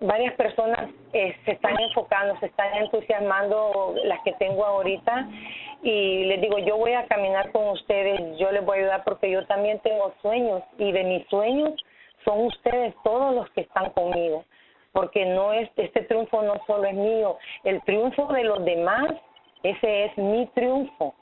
varias 0.00 0.34
personas 0.34 0.90
eh, 1.12 1.34
se 1.44 1.52
están 1.52 1.78
enfocando, 1.80 2.38
se 2.40 2.46
están 2.46 2.74
entusiasmando, 2.74 3.94
las 4.04 4.20
que 4.22 4.32
tengo 4.32 4.64
ahorita, 4.64 5.28
y 5.82 6.24
les 6.24 6.40
digo, 6.40 6.58
yo 6.58 6.76
voy 6.76 6.92
a 6.92 7.06
caminar 7.06 7.52
con 7.52 7.68
ustedes, 7.68 8.38
yo 8.38 8.50
les 8.50 8.64
voy 8.64 8.78
a 8.78 8.80
ayudar 8.80 9.04
porque 9.04 9.30
yo 9.30 9.46
también 9.46 9.78
tengo 9.80 10.12
sueños 10.22 10.62
y 10.78 10.90
de 10.92 11.04
mis 11.04 11.26
sueños 11.28 11.74
son 12.24 12.46
ustedes 12.46 12.94
todos 13.04 13.34
los 13.34 13.50
que 13.50 13.62
están 13.62 13.90
conmigo, 13.90 14.44
porque 14.92 15.24
no 15.26 15.52
es 15.52 15.70
este 15.76 16.02
triunfo 16.02 16.42
no 16.42 16.54
solo 16.66 16.84
es 16.84 16.94
mío, 16.94 17.38
el 17.64 17.82
triunfo 17.82 18.26
de 18.32 18.44
los 18.44 18.64
demás, 18.64 19.12
ese 19.62 20.06
es 20.06 20.18
mi 20.18 20.46
triunfo. 20.48 21.14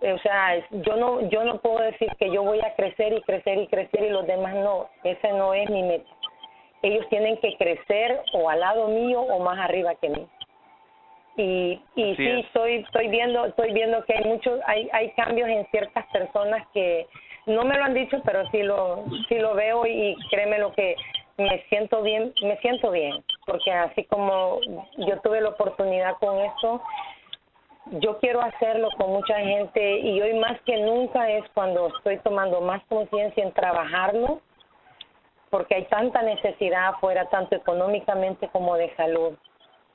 O 0.00 0.18
sea, 0.18 0.62
yo 0.70 0.96
no 0.96 1.28
yo 1.30 1.44
no 1.44 1.58
puedo 1.60 1.78
decir 1.78 2.08
que 2.18 2.30
yo 2.30 2.42
voy 2.42 2.60
a 2.60 2.74
crecer 2.74 3.14
y 3.14 3.22
crecer 3.22 3.58
y 3.58 3.66
crecer 3.66 4.02
y 4.02 4.10
los 4.10 4.26
demás 4.26 4.54
no, 4.54 4.88
ese 5.04 5.32
no 5.32 5.54
es 5.54 5.68
mi 5.70 5.82
meta. 5.82 6.10
Ellos 6.82 7.08
tienen 7.08 7.38
que 7.38 7.56
crecer 7.56 8.20
o 8.34 8.50
al 8.50 8.60
lado 8.60 8.88
mío 8.88 9.22
o 9.22 9.38
más 9.40 9.58
arriba 9.58 9.94
que 9.94 10.10
mí. 10.10 10.26
Y, 11.38 11.82
y 11.96 12.16
sí, 12.16 12.28
estoy 12.46 12.76
estoy 12.76 13.08
viendo 13.08 13.46
estoy 13.46 13.72
viendo 13.72 14.02
que 14.04 14.14
hay 14.14 14.24
muchos 14.24 14.58
hay 14.66 14.88
hay 14.92 15.10
cambios 15.12 15.48
en 15.48 15.66
ciertas 15.66 16.06
personas 16.06 16.66
que 16.72 17.06
no 17.46 17.64
me 17.64 17.76
lo 17.76 17.84
han 17.84 17.94
dicho, 17.94 18.20
pero 18.24 18.48
sí 18.50 18.62
lo, 18.62 19.04
sí 19.28 19.36
lo 19.38 19.54
veo 19.54 19.86
y 19.86 20.16
créeme 20.30 20.58
lo 20.58 20.72
que 20.72 20.96
me 21.38 21.62
siento 21.68 22.02
bien, 22.02 22.32
me 22.42 22.56
siento 22.58 22.90
bien, 22.90 23.22
porque 23.46 23.72
así 23.72 24.04
como 24.04 24.60
yo 24.98 25.20
tuve 25.22 25.40
la 25.40 25.50
oportunidad 25.50 26.16
con 26.18 26.38
esto, 26.40 26.82
yo 28.00 28.18
quiero 28.18 28.40
hacerlo 28.40 28.88
con 28.96 29.10
mucha 29.10 29.38
gente 29.38 29.98
y 30.00 30.20
hoy 30.20 30.34
más 30.34 30.60
que 30.62 30.76
nunca 30.78 31.30
es 31.30 31.44
cuando 31.54 31.88
estoy 31.88 32.18
tomando 32.18 32.60
más 32.60 32.82
conciencia 32.88 33.44
en 33.44 33.52
trabajarlo, 33.52 34.40
porque 35.50 35.76
hay 35.76 35.84
tanta 35.84 36.22
necesidad 36.22 36.88
afuera, 36.88 37.28
tanto 37.28 37.54
económicamente 37.54 38.48
como 38.48 38.76
de 38.76 38.94
salud. 38.96 39.38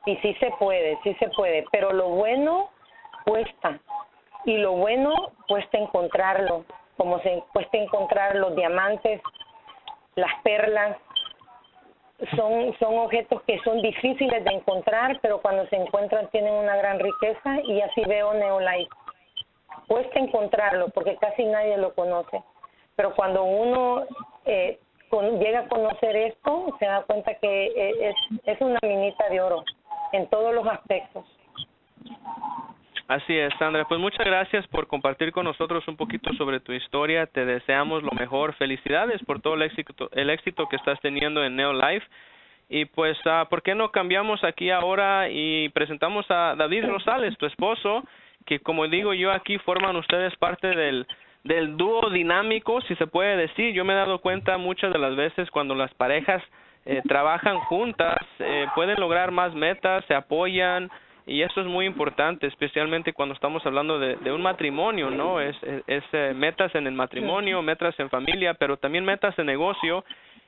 Y 0.06 0.16
sí 0.18 0.34
se 0.40 0.52
puede, 0.58 0.98
sí 1.04 1.14
se 1.16 1.28
puede, 1.30 1.66
pero 1.72 1.92
lo 1.92 2.08
bueno 2.08 2.70
cuesta 3.26 3.80
y 4.46 4.58
lo 4.58 4.72
bueno 4.74 5.12
cuesta 5.48 5.78
encontrarlo 5.78 6.66
como 7.02 7.20
se 7.22 7.44
cuesta 7.52 7.80
encontrar 7.80 8.36
los 8.36 8.56
diamantes, 8.56 9.20
las 10.14 10.40
perlas, 10.44 10.96
son, 12.36 12.78
son 12.78 13.00
objetos 13.00 13.42
que 13.48 13.58
son 13.64 13.82
difíciles 13.82 14.44
de 14.44 14.52
encontrar, 14.52 15.18
pero 15.20 15.42
cuando 15.42 15.66
se 15.70 15.78
encuentran 15.78 16.30
tienen 16.30 16.54
una 16.54 16.76
gran 16.76 17.00
riqueza 17.00 17.60
y 17.64 17.82
así 17.82 18.04
veo 18.06 18.36
Neolife. 18.36 18.92
Cuesta 19.88 20.20
encontrarlo 20.20 20.90
porque 20.90 21.16
casi 21.16 21.44
nadie 21.44 21.76
lo 21.78 21.96
conoce, 21.96 22.44
pero 22.96 23.16
cuando 23.16 23.46
uno 23.46 24.04
eh, 24.46 24.80
llega 25.40 25.62
a 25.62 25.70
conocer 25.70 26.16
esto, 26.16 26.68
se 26.78 26.86
da 26.86 27.02
cuenta 27.02 27.34
que 27.34 27.66
eh, 27.66 28.10
es, 28.10 28.16
es 28.46 28.62
una 28.62 28.78
minita 28.84 29.28
de 29.28 29.42
oro 29.42 29.64
en 30.12 30.28
todos 30.28 30.54
los 30.54 30.68
aspectos. 30.68 31.26
Así 33.12 33.38
es, 33.38 33.54
Sandra. 33.60 33.84
Pues 33.90 34.00
muchas 34.00 34.26
gracias 34.26 34.66
por 34.68 34.88
compartir 34.88 35.34
con 35.34 35.44
nosotros 35.44 35.86
un 35.90 35.98
poquito 35.98 36.32
sobre 36.36 36.62
tu 36.62 36.72
historia. 36.72 37.26
Te 37.26 37.46
deseamos 37.46 38.04
lo 38.04 38.12
mejor. 38.12 38.54
Felicidades 38.54 39.22
por 39.26 39.42
todo 39.42 39.56
el 39.56 39.64
éxito, 39.64 40.10
el 40.14 40.30
éxito 40.30 40.70
que 40.70 40.78
estás 40.78 40.98
teniendo 41.02 41.44
en 41.44 41.58
Neolife. 41.58 42.08
Y 42.70 42.86
pues, 42.86 43.18
uh, 43.26 43.50
¿por 43.50 43.64
qué 43.64 43.76
no 43.76 43.92
cambiamos 43.92 44.46
aquí 44.46 44.70
ahora 44.70 45.28
y 45.30 45.68
presentamos 45.74 46.26
a 46.30 46.56
David 46.56 46.86
Rosales, 46.86 47.38
tu 47.38 47.46
esposo, 47.48 48.06
que 48.46 48.60
como 48.60 48.88
digo 48.88 49.14
yo 49.14 49.34
aquí 49.34 49.58
forman 49.58 49.98
ustedes 49.98 50.34
parte 50.38 50.70
del 50.70 51.06
del 51.44 51.76
dúo 51.76 52.10
dinámico, 52.12 52.80
si 52.80 52.96
se 52.96 53.08
puede 53.08 53.36
decir. 53.36 53.74
Yo 53.74 53.84
me 53.84 53.92
he 53.92 53.98
dado 53.98 54.20
cuenta 54.20 54.58
muchas 54.58 54.94
de 54.94 55.00
las 55.00 55.18
veces 55.18 55.52
cuando 55.52 55.76
las 55.76 55.94
parejas 55.96 56.42
eh, 56.86 57.02
trabajan 57.10 57.60
juntas, 57.60 58.26
eh, 58.40 58.68
pueden 58.74 59.02
lograr 59.02 59.32
más 59.32 59.54
metas, 59.54 60.06
se 60.06 60.16
apoyan, 60.16 60.90
y 61.32 61.44
eso 61.44 61.62
es 61.62 61.68
muy 61.68 61.86
importante, 61.86 62.46
especialmente 62.46 63.14
cuando 63.14 63.34
estamos 63.34 63.66
hablando 63.66 63.98
de, 64.00 64.18
de 64.18 64.34
un 64.34 64.42
matrimonio, 64.42 65.10
¿no? 65.10 65.40
Es, 65.40 65.56
es, 65.88 66.04
eh, 66.12 66.34
metas 66.36 66.76
en 66.76 66.88
el 66.88 66.94
matrimonio, 66.94 67.62
metas 67.62 67.98
en 68.00 68.10
familia, 68.10 68.54
pero 68.54 68.76
también 68.76 69.06
metas 69.06 69.38
en 69.40 69.46
negocio. 69.46 70.04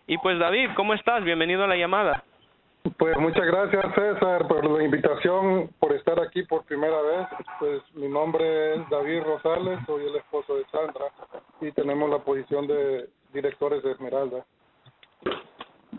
Y 0.07 0.17
pues 0.17 0.37
David, 0.39 0.71
¿cómo 0.75 0.93
estás? 0.93 1.23
Bienvenido 1.23 1.63
a 1.63 1.67
la 1.67 1.77
llamada. 1.77 2.25
Pues 2.97 3.17
muchas 3.17 3.45
gracias 3.45 3.95
César 3.95 4.45
por 4.49 4.69
la 4.69 4.83
invitación, 4.83 5.69
por 5.79 5.93
estar 5.93 6.19
aquí 6.19 6.43
por 6.43 6.65
primera 6.65 7.01
vez. 7.01 7.27
Pues 7.59 7.81
mi 7.93 8.09
nombre 8.09 8.75
es 8.75 8.89
David 8.89 9.23
Rosales, 9.23 9.79
soy 9.85 10.05
el 10.05 10.17
esposo 10.17 10.57
de 10.57 10.65
Sandra 10.65 11.05
y 11.61 11.71
tenemos 11.71 12.09
la 12.09 12.19
posición 12.19 12.67
de 12.67 13.07
directores 13.33 13.81
de 13.83 13.91
Esmeralda. 13.93 14.45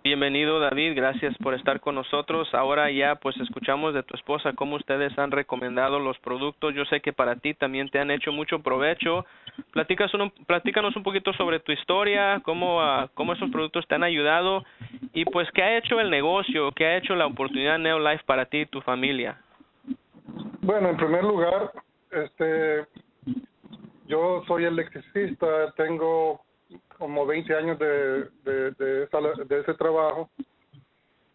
Bienvenido 0.02 0.58
David, 0.58 0.94
gracias 0.96 1.36
por 1.38 1.54
estar 1.54 1.80
con 1.80 1.94
nosotros. 1.94 2.52
Ahora 2.54 2.90
ya 2.90 3.14
pues 3.16 3.36
escuchamos 3.38 3.94
de 3.94 4.02
tu 4.02 4.16
esposa 4.16 4.52
cómo 4.54 4.76
ustedes 4.76 5.16
han 5.18 5.30
recomendado 5.30 5.98
los 5.98 6.18
productos. 6.18 6.74
Yo 6.74 6.84
sé 6.86 7.00
que 7.00 7.12
para 7.12 7.36
ti 7.36 7.54
también 7.54 7.88
te 7.88 7.98
han 7.98 8.10
hecho 8.10 8.32
mucho 8.32 8.60
provecho. 8.60 9.24
Platicas 9.72 10.12
un, 10.14 10.30
platícanos 10.46 10.96
un 10.96 11.02
poquito 11.02 11.32
sobre 11.34 11.60
tu 11.60 11.72
historia, 11.72 12.40
cómo, 12.44 12.78
uh, 12.78 13.08
cómo 13.14 13.34
esos 13.34 13.50
productos 13.50 13.86
te 13.86 13.94
han 13.94 14.02
ayudado 14.02 14.64
y 15.12 15.24
pues 15.24 15.50
qué 15.52 15.62
ha 15.62 15.78
hecho 15.78 16.00
el 16.00 16.10
negocio, 16.10 16.72
qué 16.72 16.86
ha 16.86 16.96
hecho 16.96 17.14
la 17.14 17.26
oportunidad 17.26 17.78
Neolife 17.78 18.24
para 18.24 18.46
ti 18.46 18.60
y 18.60 18.66
tu 18.66 18.80
familia. 18.80 19.38
Bueno, 20.60 20.90
en 20.90 20.96
primer 20.96 21.22
lugar, 21.22 21.72
este, 22.10 22.86
yo 24.06 24.42
soy 24.46 24.64
electricista, 24.64 25.72
tengo 25.76 26.40
como 27.04 27.26
20 27.26 27.54
años 27.54 27.78
de, 27.78 28.30
de, 28.44 28.70
de, 28.70 29.60
ese 29.60 29.74
trabajo. 29.74 30.30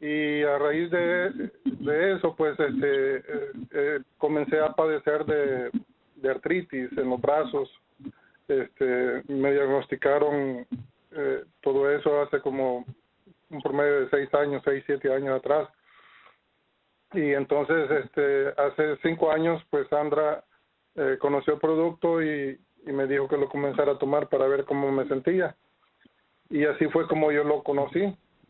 Y 0.01 0.41
a 0.41 0.57
raíz 0.57 0.89
de, 0.89 1.51
de 1.63 2.15
eso 2.15 2.35
pues 2.35 2.59
este 2.59 3.17
eh, 3.17 3.51
eh, 3.69 3.99
comencé 4.17 4.59
a 4.59 4.73
padecer 4.73 5.23
de, 5.25 5.69
de 6.15 6.29
artritis 6.29 6.91
en 6.97 7.11
los 7.11 7.21
brazos. 7.21 7.69
Este 8.47 9.21
me 9.27 9.53
diagnosticaron 9.53 10.65
eh, 11.11 11.43
todo 11.61 11.91
eso 11.91 12.19
hace 12.19 12.39
como 12.41 12.83
un 13.51 13.61
promedio 13.61 14.01
de 14.01 14.09
seis 14.09 14.33
años 14.33 14.63
seis 14.65 14.83
siete 14.87 15.13
años 15.13 15.37
atrás. 15.37 15.69
Y 17.13 17.33
entonces 17.33 17.91
este 17.91 18.47
hace 18.59 18.97
cinco 19.03 19.31
años 19.31 19.61
pues 19.69 19.87
Sandra 19.89 20.43
conoció 21.19 21.53
el 21.53 21.59
producto 21.59 22.23
y 22.23 22.59
y 22.89 22.91
me 22.91 23.05
dijo 23.05 23.27
que 23.27 23.37
lo 23.37 23.47
comenzara 23.47 23.91
a 23.91 23.99
tomar 23.99 24.27
para 24.29 24.47
ver 24.47 24.65
cómo 24.65 24.91
me 24.91 25.07
sentía. 25.07 25.55
Y 26.49 26.65
así 26.65 26.87
fue 26.87 27.07
como 27.07 27.31
yo 27.31 27.43
lo 27.43 27.61
conocí. 27.61 28.01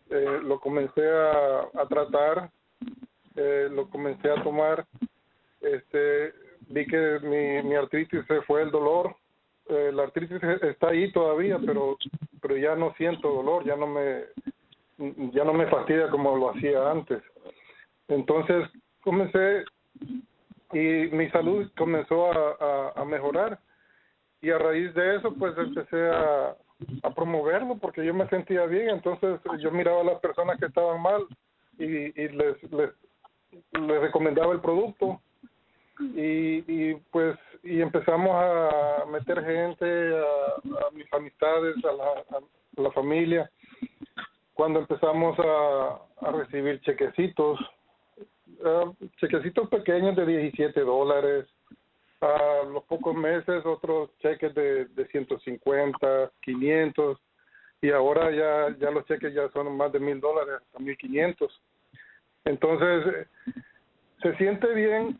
Eh, 0.09 0.39
lo 0.43 0.59
comencé 0.61 1.05
a, 1.05 1.85
tratar, 1.89 2.49
eh, 3.35 3.67
lo 3.69 3.89
comencé 3.89 4.31
a 4.31 4.41
tomar. 4.41 4.85
Este, 5.59 6.33
vi 6.69 6.87
que 6.87 7.19
mi, 7.21 7.67
mi 7.67 7.75
artritis 7.75 8.25
se 8.27 8.41
fue 8.43 8.61
el 8.61 8.71
dolor. 8.71 9.13
Eh, 9.67 9.91
la 9.93 10.03
artritis 10.03 10.41
está 10.41 10.89
ahí 10.89 11.11
todavía, 11.11 11.59
pero 11.63 11.97
pero 12.41 12.55
ya 12.55 12.73
no 12.75 12.93
siento 12.93 13.27
dolor, 13.33 13.65
ya 13.65 13.75
no 13.75 13.87
me 13.87 14.23
ya 15.33 15.43
no 15.43 15.53
me 15.53 15.67
fastidia 15.67 16.09
como 16.09 16.37
lo 16.37 16.51
hacía 16.51 16.89
antes. 16.89 17.21
Entonces 18.07 18.69
comencé 19.01 19.65
y 20.71 21.09
mi 21.11 21.29
salud 21.29 21.69
comenzó 21.77 22.31
a, 22.31 22.93
a 22.95 23.05
mejorar 23.05 23.59
y 24.41 24.49
a 24.51 24.57
raíz 24.57 24.93
de 24.93 25.17
eso 25.17 25.33
pues 25.33 25.57
empecé 25.57 26.09
a, 26.09 26.55
a 27.03 27.09
promoverlo 27.13 27.77
porque 27.77 28.05
yo 28.05 28.13
me 28.13 28.27
sentía 28.29 28.65
bien. 28.65 28.89
Entonces 28.89 29.39
yo 29.59 29.71
miraba 29.71 30.01
a 30.01 30.05
las 30.05 30.19
personas 30.19 30.59
que 30.59 30.67
estaban 30.67 31.01
mal 31.01 31.25
y, 31.77 31.85
y 31.85 32.29
les, 32.29 32.71
les 32.71 32.91
les 33.73 34.01
recomendaba 34.01 34.53
el 34.53 34.61
producto. 34.61 35.21
Y, 36.15 36.63
y 36.67 36.95
pues 37.11 37.37
y 37.63 37.81
empezamos 37.81 38.31
a 38.33 39.05
meter 39.11 39.43
gente 39.43 40.17
a, 40.17 40.87
a 40.87 40.91
mis 40.91 41.11
amistades 41.13 41.75
a 41.83 41.91
la, 41.91 42.37
a 42.37 42.81
la 42.81 42.91
familia. 42.91 43.49
Cuando 44.53 44.79
empezamos 44.79 45.37
a, 45.39 45.99
a 46.25 46.31
recibir 46.31 46.79
chequecitos 46.81 47.59
uh, 48.63 48.93
chequecitos 49.17 49.67
pequeños 49.69 50.15
de 50.15 50.25
17 50.25 50.79
dólares 50.81 51.47
a 52.21 52.63
los 52.65 52.83
pocos 52.83 53.15
meses 53.15 53.65
otros 53.65 54.09
cheques 54.19 54.53
de, 54.53 54.85
de 54.85 55.07
150, 55.07 56.31
500 56.41 57.17
y 57.81 57.91
ahora 57.91 58.29
ya 58.31 58.75
ya 58.77 58.91
los 58.91 59.05
cheques 59.05 59.33
ya 59.33 59.49
son 59.49 59.75
más 59.77 59.91
de 59.91 59.99
mil 59.99 60.19
dólares, 60.19 60.55
hasta 60.61 60.79
1500. 60.79 61.61
Entonces 62.45 63.27
se 64.21 64.35
siente 64.35 64.73
bien 64.73 65.17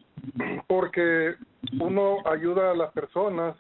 porque 0.68 1.36
uno 1.80 2.18
ayuda 2.26 2.72
a 2.72 2.76
las 2.76 2.92
personas 2.92 3.56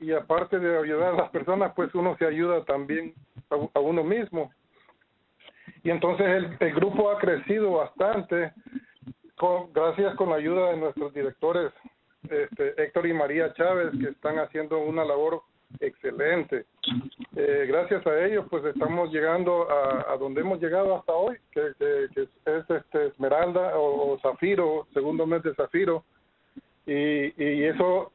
y 0.00 0.12
aparte 0.12 0.58
de 0.58 0.78
ayudar 0.78 1.14
a 1.14 1.16
las 1.16 1.30
personas, 1.30 1.72
pues 1.76 1.94
uno 1.94 2.16
se 2.18 2.26
ayuda 2.26 2.64
también 2.64 3.14
a, 3.50 3.78
a 3.78 3.80
uno 3.80 4.02
mismo. 4.02 4.52
Y 5.84 5.90
entonces 5.90 6.26
el, 6.26 6.56
el 6.58 6.74
grupo 6.74 7.10
ha 7.10 7.18
crecido 7.18 7.72
bastante 7.72 8.52
con, 9.36 9.72
gracias 9.72 10.14
con 10.16 10.30
la 10.30 10.36
ayuda 10.36 10.70
de 10.70 10.76
nuestros 10.78 11.14
directores 11.14 11.72
este, 12.28 12.82
Héctor 12.82 13.06
y 13.06 13.14
María 13.14 13.52
Chávez, 13.54 13.90
que 14.00 14.10
están 14.10 14.38
haciendo 14.38 14.78
una 14.78 15.04
labor 15.04 15.42
excelente. 15.78 16.66
Eh, 17.36 17.64
gracias 17.68 18.06
a 18.06 18.24
ellos, 18.24 18.46
pues 18.50 18.64
estamos 18.64 19.12
llegando 19.12 19.68
a, 19.70 20.16
donde 20.16 20.40
hemos 20.40 20.60
llegado 20.60 20.96
hasta 20.96 21.12
hoy, 21.12 21.36
que, 21.52 21.72
que, 21.78 22.22
es 22.22 22.70
este 22.70 23.06
Esmeralda 23.06 23.78
o, 23.78 24.12
o, 24.12 24.18
Zafiro, 24.18 24.86
segundo 24.92 25.26
mes 25.26 25.42
de 25.42 25.54
Zafiro, 25.54 26.04
y, 26.86 27.32
y 27.42 27.64
eso, 27.64 28.12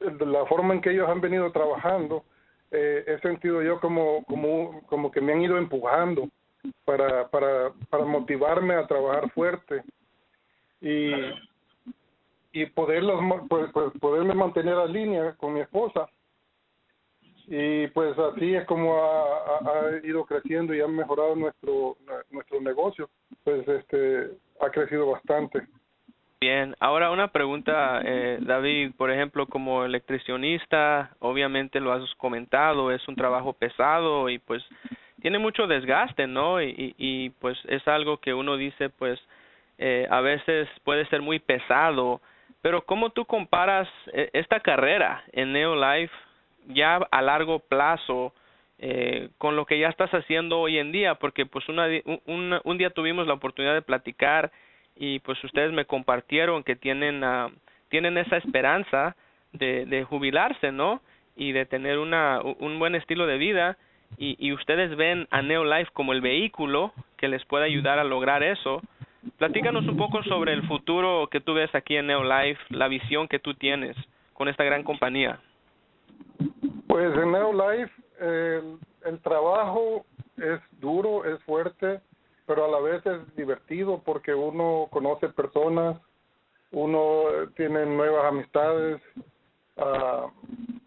la 0.00 0.46
forma 0.46 0.74
en 0.74 0.80
que 0.80 0.90
ellos 0.90 1.08
han 1.08 1.20
venido 1.20 1.50
trabajando, 1.50 2.24
eh, 2.70 3.04
he 3.06 3.18
sentido 3.20 3.62
yo 3.62 3.80
como, 3.80 4.24
como, 4.24 4.82
como 4.86 5.10
que 5.10 5.20
me 5.20 5.32
han 5.32 5.42
ido 5.42 5.58
empujando 5.58 6.28
para, 6.84 7.28
para, 7.28 7.72
para 7.88 8.04
motivarme 8.04 8.74
a 8.74 8.86
trabajar 8.86 9.30
fuerte. 9.30 9.82
Y, 10.80 11.12
y 12.54 12.66
poderlos 12.66 13.20
pues, 13.48 13.66
pues, 13.72 13.92
poderme 14.00 14.32
mantener 14.32 14.74
a 14.74 14.86
línea 14.86 15.34
con 15.36 15.54
mi 15.54 15.60
esposa. 15.60 16.08
Y 17.46 17.88
pues 17.88 18.16
así 18.18 18.54
es 18.54 18.64
como 18.66 18.96
ha, 18.96 19.58
ha, 19.58 20.06
ido 20.06 20.24
creciendo 20.24 20.72
y 20.72 20.80
ha 20.80 20.86
mejorado 20.86 21.34
nuestro 21.34 21.96
nuestro 22.30 22.60
negocio. 22.60 23.10
Pues 23.42 23.68
este 23.68 24.30
ha 24.60 24.70
crecido 24.70 25.10
bastante. 25.10 25.66
Bien 26.40 26.74
ahora 26.78 27.10
una 27.10 27.28
pregunta 27.28 28.00
eh, 28.04 28.38
David. 28.40 28.92
Por 28.96 29.10
ejemplo 29.10 29.46
como 29.46 29.84
electricionista 29.84 31.10
obviamente 31.18 31.80
lo 31.80 31.92
has 31.92 32.14
comentado 32.14 32.92
es 32.92 33.06
un 33.08 33.16
trabajo 33.16 33.52
pesado 33.52 34.30
y 34.30 34.38
pues 34.38 34.64
tiene 35.20 35.38
mucho 35.38 35.66
desgaste 35.66 36.26
no 36.28 36.62
y, 36.62 36.70
y, 36.70 36.94
y 36.96 37.30
pues 37.30 37.58
es 37.66 37.86
algo 37.88 38.18
que 38.18 38.32
uno 38.32 38.56
dice 38.56 38.90
pues 38.90 39.20
eh, 39.76 40.06
a 40.08 40.20
veces 40.20 40.68
puede 40.84 41.04
ser 41.06 41.20
muy 41.20 41.40
pesado 41.40 42.20
pero 42.64 42.80
¿cómo 42.80 43.10
tú 43.10 43.26
comparas 43.26 43.86
eh, 44.14 44.30
esta 44.32 44.58
carrera 44.58 45.22
en 45.32 45.52
Neolife 45.52 46.14
ya 46.68 46.96
a 46.96 47.20
largo 47.20 47.58
plazo 47.58 48.32
eh, 48.78 49.28
con 49.36 49.54
lo 49.54 49.66
que 49.66 49.78
ya 49.78 49.90
estás 49.90 50.10
haciendo 50.12 50.60
hoy 50.60 50.78
en 50.78 50.90
día? 50.90 51.16
Porque 51.16 51.44
pues 51.44 51.68
una, 51.68 51.86
un, 52.24 52.58
un 52.64 52.78
día 52.78 52.88
tuvimos 52.88 53.26
la 53.26 53.34
oportunidad 53.34 53.74
de 53.74 53.82
platicar 53.82 54.50
y 54.96 55.18
pues 55.18 55.44
ustedes 55.44 55.72
me 55.72 55.84
compartieron 55.84 56.64
que 56.64 56.74
tienen 56.74 57.22
uh, 57.22 57.50
tienen 57.90 58.16
esa 58.16 58.38
esperanza 58.38 59.14
de, 59.52 59.84
de 59.84 60.04
jubilarse, 60.04 60.72
¿no? 60.72 61.02
Y 61.36 61.52
de 61.52 61.66
tener 61.66 61.98
una 61.98 62.40
un 62.40 62.78
buen 62.78 62.94
estilo 62.94 63.26
de 63.26 63.36
vida 63.36 63.76
y, 64.16 64.36
y 64.38 64.54
ustedes 64.54 64.96
ven 64.96 65.28
a 65.30 65.42
Neolife 65.42 65.92
como 65.92 66.14
el 66.14 66.22
vehículo 66.22 66.94
que 67.18 67.28
les 67.28 67.44
puede 67.44 67.66
ayudar 67.66 67.98
a 67.98 68.04
lograr 68.04 68.42
eso 68.42 68.80
Platícanos 69.38 69.86
un 69.86 69.96
poco 69.96 70.22
sobre 70.24 70.52
el 70.52 70.66
futuro 70.66 71.28
que 71.30 71.40
tú 71.40 71.54
ves 71.54 71.74
aquí 71.74 71.96
en 71.96 72.06
Neolife, 72.06 72.60
la 72.70 72.88
visión 72.88 73.28
que 73.28 73.38
tú 73.38 73.54
tienes 73.54 73.96
con 74.32 74.48
esta 74.48 74.64
gran 74.64 74.82
compañía. 74.82 75.38
Pues 76.86 77.16
en 77.16 77.32
Neolife 77.32 77.92
el, 78.20 78.78
el 79.04 79.20
trabajo 79.20 80.04
es 80.36 80.60
duro, 80.80 81.24
es 81.24 81.42
fuerte, 81.44 82.00
pero 82.46 82.64
a 82.64 82.68
la 82.68 82.80
vez 82.80 83.04
es 83.06 83.36
divertido 83.36 84.02
porque 84.04 84.34
uno 84.34 84.88
conoce 84.90 85.28
personas, 85.28 85.96
uno 86.70 87.24
tiene 87.56 87.86
nuevas 87.86 88.26
amistades, 88.26 89.00
uh, 89.76 90.28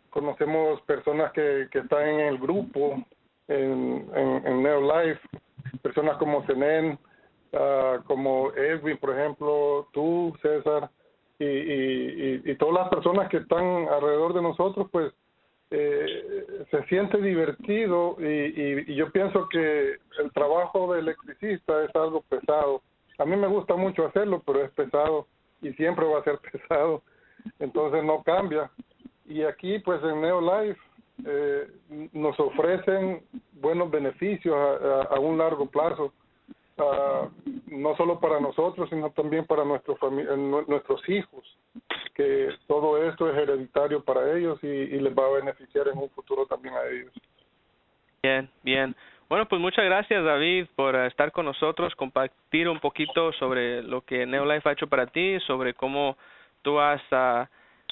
conocemos 0.09 0.81
personas 0.81 1.31
que, 1.31 1.67
que 1.71 1.79
están 1.79 2.07
en 2.07 2.19
el 2.21 2.37
grupo, 2.37 3.03
en, 3.47 4.09
en, 4.13 4.47
en 4.47 4.63
Neolife, 4.63 5.21
personas 5.81 6.17
como 6.17 6.45
Senen, 6.45 6.99
uh, 7.53 8.03
como 8.05 8.51
Edwin, 8.53 8.97
por 8.97 9.17
ejemplo, 9.17 9.87
tú, 9.91 10.33
César, 10.41 10.89
y, 11.39 12.49
y, 12.49 12.55
todas 12.55 12.75
las 12.75 12.89
personas 12.89 13.29
que 13.29 13.37
están 13.37 13.87
alrededor 13.89 14.33
de 14.33 14.41
nosotros, 14.41 14.87
pues 14.91 15.13
eh, 15.69 16.65
se 16.71 16.83
siente 16.85 17.21
divertido 17.21 18.15
y, 18.19 18.95
yo 18.95 19.11
pienso 19.11 19.47
que 19.49 19.97
el 20.19 20.31
trabajo 20.33 20.93
de 20.93 21.01
electricista 21.01 21.83
es 21.83 21.95
algo 21.95 22.21
pesado. 22.21 22.81
A 23.17 23.25
mí 23.25 23.35
me 23.35 23.47
gusta 23.47 23.75
mucho 23.75 24.05
hacerlo, 24.07 24.41
pero 24.45 24.63
es 24.63 24.71
pesado 24.71 25.27
y 25.61 25.73
siempre 25.73 26.05
va 26.05 26.19
a 26.19 26.23
ser 26.23 26.39
pesado, 26.51 27.03
entonces 27.59 28.03
no 28.03 28.23
cambia. 28.23 28.71
Y 29.25 29.43
aquí, 29.43 29.79
pues 29.79 30.01
en 30.03 30.21
Neolife, 30.21 30.79
eh, 31.25 31.67
nos 32.13 32.39
ofrecen 32.39 33.23
buenos 33.53 33.91
beneficios 33.91 34.55
a 35.09 35.19
un 35.19 35.37
largo 35.37 35.65
plazo 35.65 36.13
uh, 36.77 37.29
no 37.67 37.95
solo 37.95 38.19
para 38.19 38.39
nosotros, 38.39 38.89
sino 38.89 39.09
también 39.11 39.45
para 39.45 39.63
nuestro 39.65 39.97
nuestros 40.67 41.07
hijos, 41.09 41.43
que 42.13 42.49
todo 42.67 43.03
esto 43.03 43.29
es 43.29 43.37
hereditario 43.37 44.03
para 44.03 44.37
ellos 44.37 44.59
y, 44.63 44.67
y, 44.67 44.99
les 44.99 45.13
va 45.13 45.25
a 45.25 45.39
beneficiar 45.39 45.87
en 45.87 45.97
un 45.97 46.09
futuro 46.09 46.45
también 46.45 46.73
a 46.75 46.85
ellos. 46.85 47.13
Bien, 48.23 48.49
bien. 48.63 48.95
Bueno, 49.29 49.45
pues 49.45 49.59
muchas 49.61 49.83
gracias 49.83 50.23
David 50.23 50.67
por 50.75 50.95
estar 50.95 51.31
con 51.33 51.45
nosotros, 51.45 51.93
compartir 51.95 52.69
un 52.69 52.79
poquito 52.79 53.33
sobre 53.33 53.83
lo 53.83 54.01
que 54.01 54.25
Neolife 54.25 54.69
ha 54.69 54.71
hecho 54.71 54.87
para 54.87 55.07
ti, 55.07 55.37
sobre 55.41 55.73
cómo 55.73 56.17
tú 56.61 56.79
has 56.79 57.01
uh, 57.11 57.45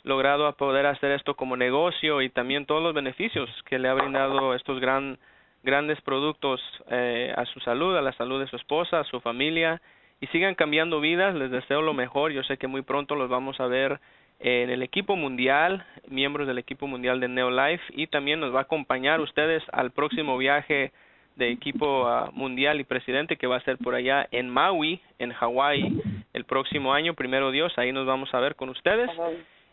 logrado 0.03 0.51
poder 0.53 0.85
hacer 0.85 1.11
esto 1.11 1.35
como 1.35 1.57
negocio 1.57 2.21
y 2.21 2.29
también 2.29 2.65
todos 2.65 2.81
los 2.81 2.93
beneficios 2.93 3.49
que 3.65 3.79
le 3.79 3.89
ha 3.89 3.93
brindado 3.93 4.53
estos 4.53 4.79
gran, 4.79 5.17
grandes 5.65 5.99
productos 6.01 6.61
eh, 6.89 7.33
a 7.35 7.45
su 7.45 7.59
salud, 7.59 7.97
a 7.97 8.01
la 8.01 8.13
salud 8.13 8.39
de 8.39 8.47
su 8.47 8.55
esposa, 8.55 8.99
a 8.99 9.03
su 9.03 9.19
familia 9.19 9.81
y 10.21 10.27
sigan 10.27 10.55
cambiando 10.55 11.01
vidas. 11.01 11.35
Les 11.35 11.51
deseo 11.51 11.81
lo 11.81 11.93
mejor. 11.93 12.31
Yo 12.31 12.43
sé 12.43 12.57
que 12.57 12.67
muy 12.67 12.83
pronto 12.83 13.15
los 13.15 13.29
vamos 13.29 13.59
a 13.59 13.67
ver 13.67 13.99
en 14.39 14.69
el 14.69 14.83
equipo 14.83 15.15
mundial, 15.15 15.85
miembros 16.07 16.47
del 16.47 16.57
equipo 16.57 16.87
mundial 16.87 17.19
de 17.19 17.27
Neolife 17.27 17.83
y 17.89 18.07
también 18.07 18.39
nos 18.39 18.53
va 18.53 18.59
a 18.59 18.63
acompañar 18.63 19.19
ustedes 19.21 19.63
al 19.71 19.91
próximo 19.91 20.37
viaje 20.37 20.91
de 21.35 21.51
equipo 21.51 22.05
uh, 22.05 22.31
mundial 22.33 22.79
y 22.79 22.83
presidente 22.83 23.37
que 23.37 23.47
va 23.47 23.57
a 23.57 23.61
ser 23.61 23.77
por 23.77 23.95
allá 23.95 24.27
en 24.31 24.49
Maui, 24.49 25.01
en 25.19 25.33
Hawái, 25.33 26.01
el 26.33 26.45
próximo 26.45 26.93
año, 26.93 27.13
primero 27.13 27.51
Dios, 27.51 27.73
ahí 27.77 27.91
nos 27.91 28.05
vamos 28.05 28.33
a 28.33 28.39
ver 28.39 28.55
con 28.55 28.69
ustedes. 28.69 29.09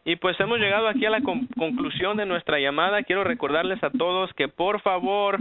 Y 0.05 0.16
pues 0.16 0.38
hemos 0.40 0.59
llegado 0.59 0.88
aquí 0.88 1.07
a 1.07 1.11
la 1.11 1.20
conclusión 1.20 2.16
de 2.16 2.26
nuestra 2.26 2.59
llamada. 2.59 3.05
Quiero 3.05 3.22
recordarles 3.22 3.83
a 3.85 3.90
todos 3.90 4.33
que 4.35 4.48
por 4.48 4.81
favor 4.81 5.38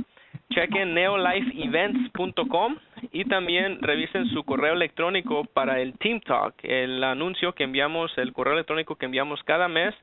chequen 0.52 0.94
neolifeevents.com 0.94 2.78
y 3.12 3.26
también 3.26 3.82
revisen 3.82 4.28
su 4.28 4.44
correo 4.44 4.74
electrónico 4.74 5.46
para 5.46 5.82
el 5.82 5.98
Team 5.98 6.22
Talk, 6.22 6.54
el 6.64 7.04
anuncio 7.04 7.54
que 7.54 7.64
enviamos, 7.64 8.16
el 8.18 8.32
correo 8.34 8.54
electrónico 8.54 8.96
que 8.96 9.06
enviamos 9.06 9.44
cada 9.44 9.68
mes 9.68 9.96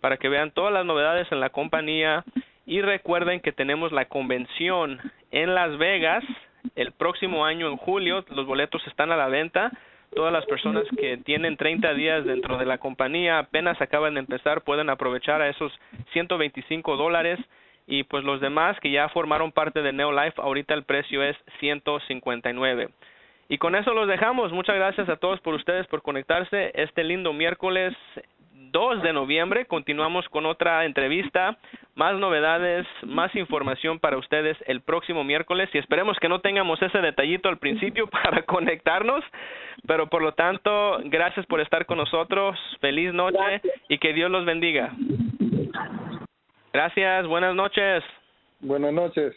para 0.00 0.16
que 0.16 0.28
vean 0.28 0.50
todas 0.50 0.72
las 0.72 0.84
novedades 0.84 1.30
en 1.30 1.40
la 1.40 1.50
compañía. 1.50 2.24
Y 2.64 2.80
recuerden 2.80 3.40
que 3.40 3.52
tenemos 3.52 3.92
la 3.92 4.06
convención 4.06 4.98
en 5.30 5.54
Las 5.54 5.78
Vegas 5.78 6.24
el 6.74 6.92
próximo 6.92 7.44
año 7.44 7.68
en 7.68 7.76
julio, 7.76 8.24
los 8.30 8.46
boletos 8.46 8.84
están 8.86 9.12
a 9.12 9.16
la 9.16 9.28
venta. 9.28 9.70
Todas 10.14 10.32
las 10.32 10.46
personas 10.46 10.84
que 10.98 11.18
tienen 11.18 11.56
30 11.56 11.94
días 11.94 12.24
dentro 12.24 12.56
de 12.56 12.66
la 12.66 12.78
compañía 12.78 13.38
apenas 13.38 13.80
acaban 13.80 14.14
de 14.14 14.20
empezar 14.20 14.62
pueden 14.62 14.88
aprovechar 14.88 15.42
a 15.42 15.48
esos 15.48 15.72
125 16.12 16.96
dólares 16.96 17.38
y 17.86 18.04
pues 18.04 18.24
los 18.24 18.40
demás 18.40 18.78
que 18.80 18.90
ya 18.90 19.08
formaron 19.08 19.52
parte 19.52 19.82
de 19.82 19.92
Neolife 19.92 20.40
ahorita 20.40 20.74
el 20.74 20.84
precio 20.84 21.22
es 21.22 21.36
159 21.60 22.88
y 23.48 23.58
con 23.58 23.74
eso 23.74 23.94
los 23.94 24.08
dejamos. 24.08 24.52
Muchas 24.52 24.76
gracias 24.76 25.08
a 25.08 25.16
todos 25.16 25.40
por 25.40 25.54
ustedes 25.54 25.86
por 25.86 26.02
conectarse 26.02 26.72
este 26.74 27.04
lindo 27.04 27.32
miércoles 27.32 27.94
2 28.72 29.02
de 29.02 29.12
noviembre. 29.12 29.66
Continuamos 29.66 30.28
con 30.28 30.46
otra 30.46 30.84
entrevista, 30.84 31.56
más 31.94 32.16
novedades, 32.16 32.86
más 33.04 33.34
información 33.36 34.00
para 34.00 34.18
ustedes 34.18 34.56
el 34.66 34.80
próximo 34.80 35.22
miércoles. 35.22 35.70
Y 35.72 35.78
esperemos 35.78 36.18
que 36.18 36.28
no 36.28 36.40
tengamos 36.40 36.82
ese 36.82 36.98
detallito 36.98 37.48
al 37.48 37.58
principio 37.58 38.06
para 38.10 38.42
conectarnos, 38.42 39.24
pero 39.86 40.08
por 40.08 40.22
lo 40.22 40.32
tanto, 40.32 40.98
gracias 41.04 41.46
por 41.46 41.60
estar 41.60 41.86
con 41.86 41.98
nosotros, 41.98 42.58
feliz 42.80 43.12
noche 43.12 43.60
y 43.88 43.98
que 43.98 44.12
Dios 44.12 44.30
los 44.30 44.44
bendiga. 44.44 44.92
Gracias, 46.76 47.26
buenas 47.26 47.54
noches. 47.54 48.04
Buenas 48.60 48.92
noches. 48.92 49.34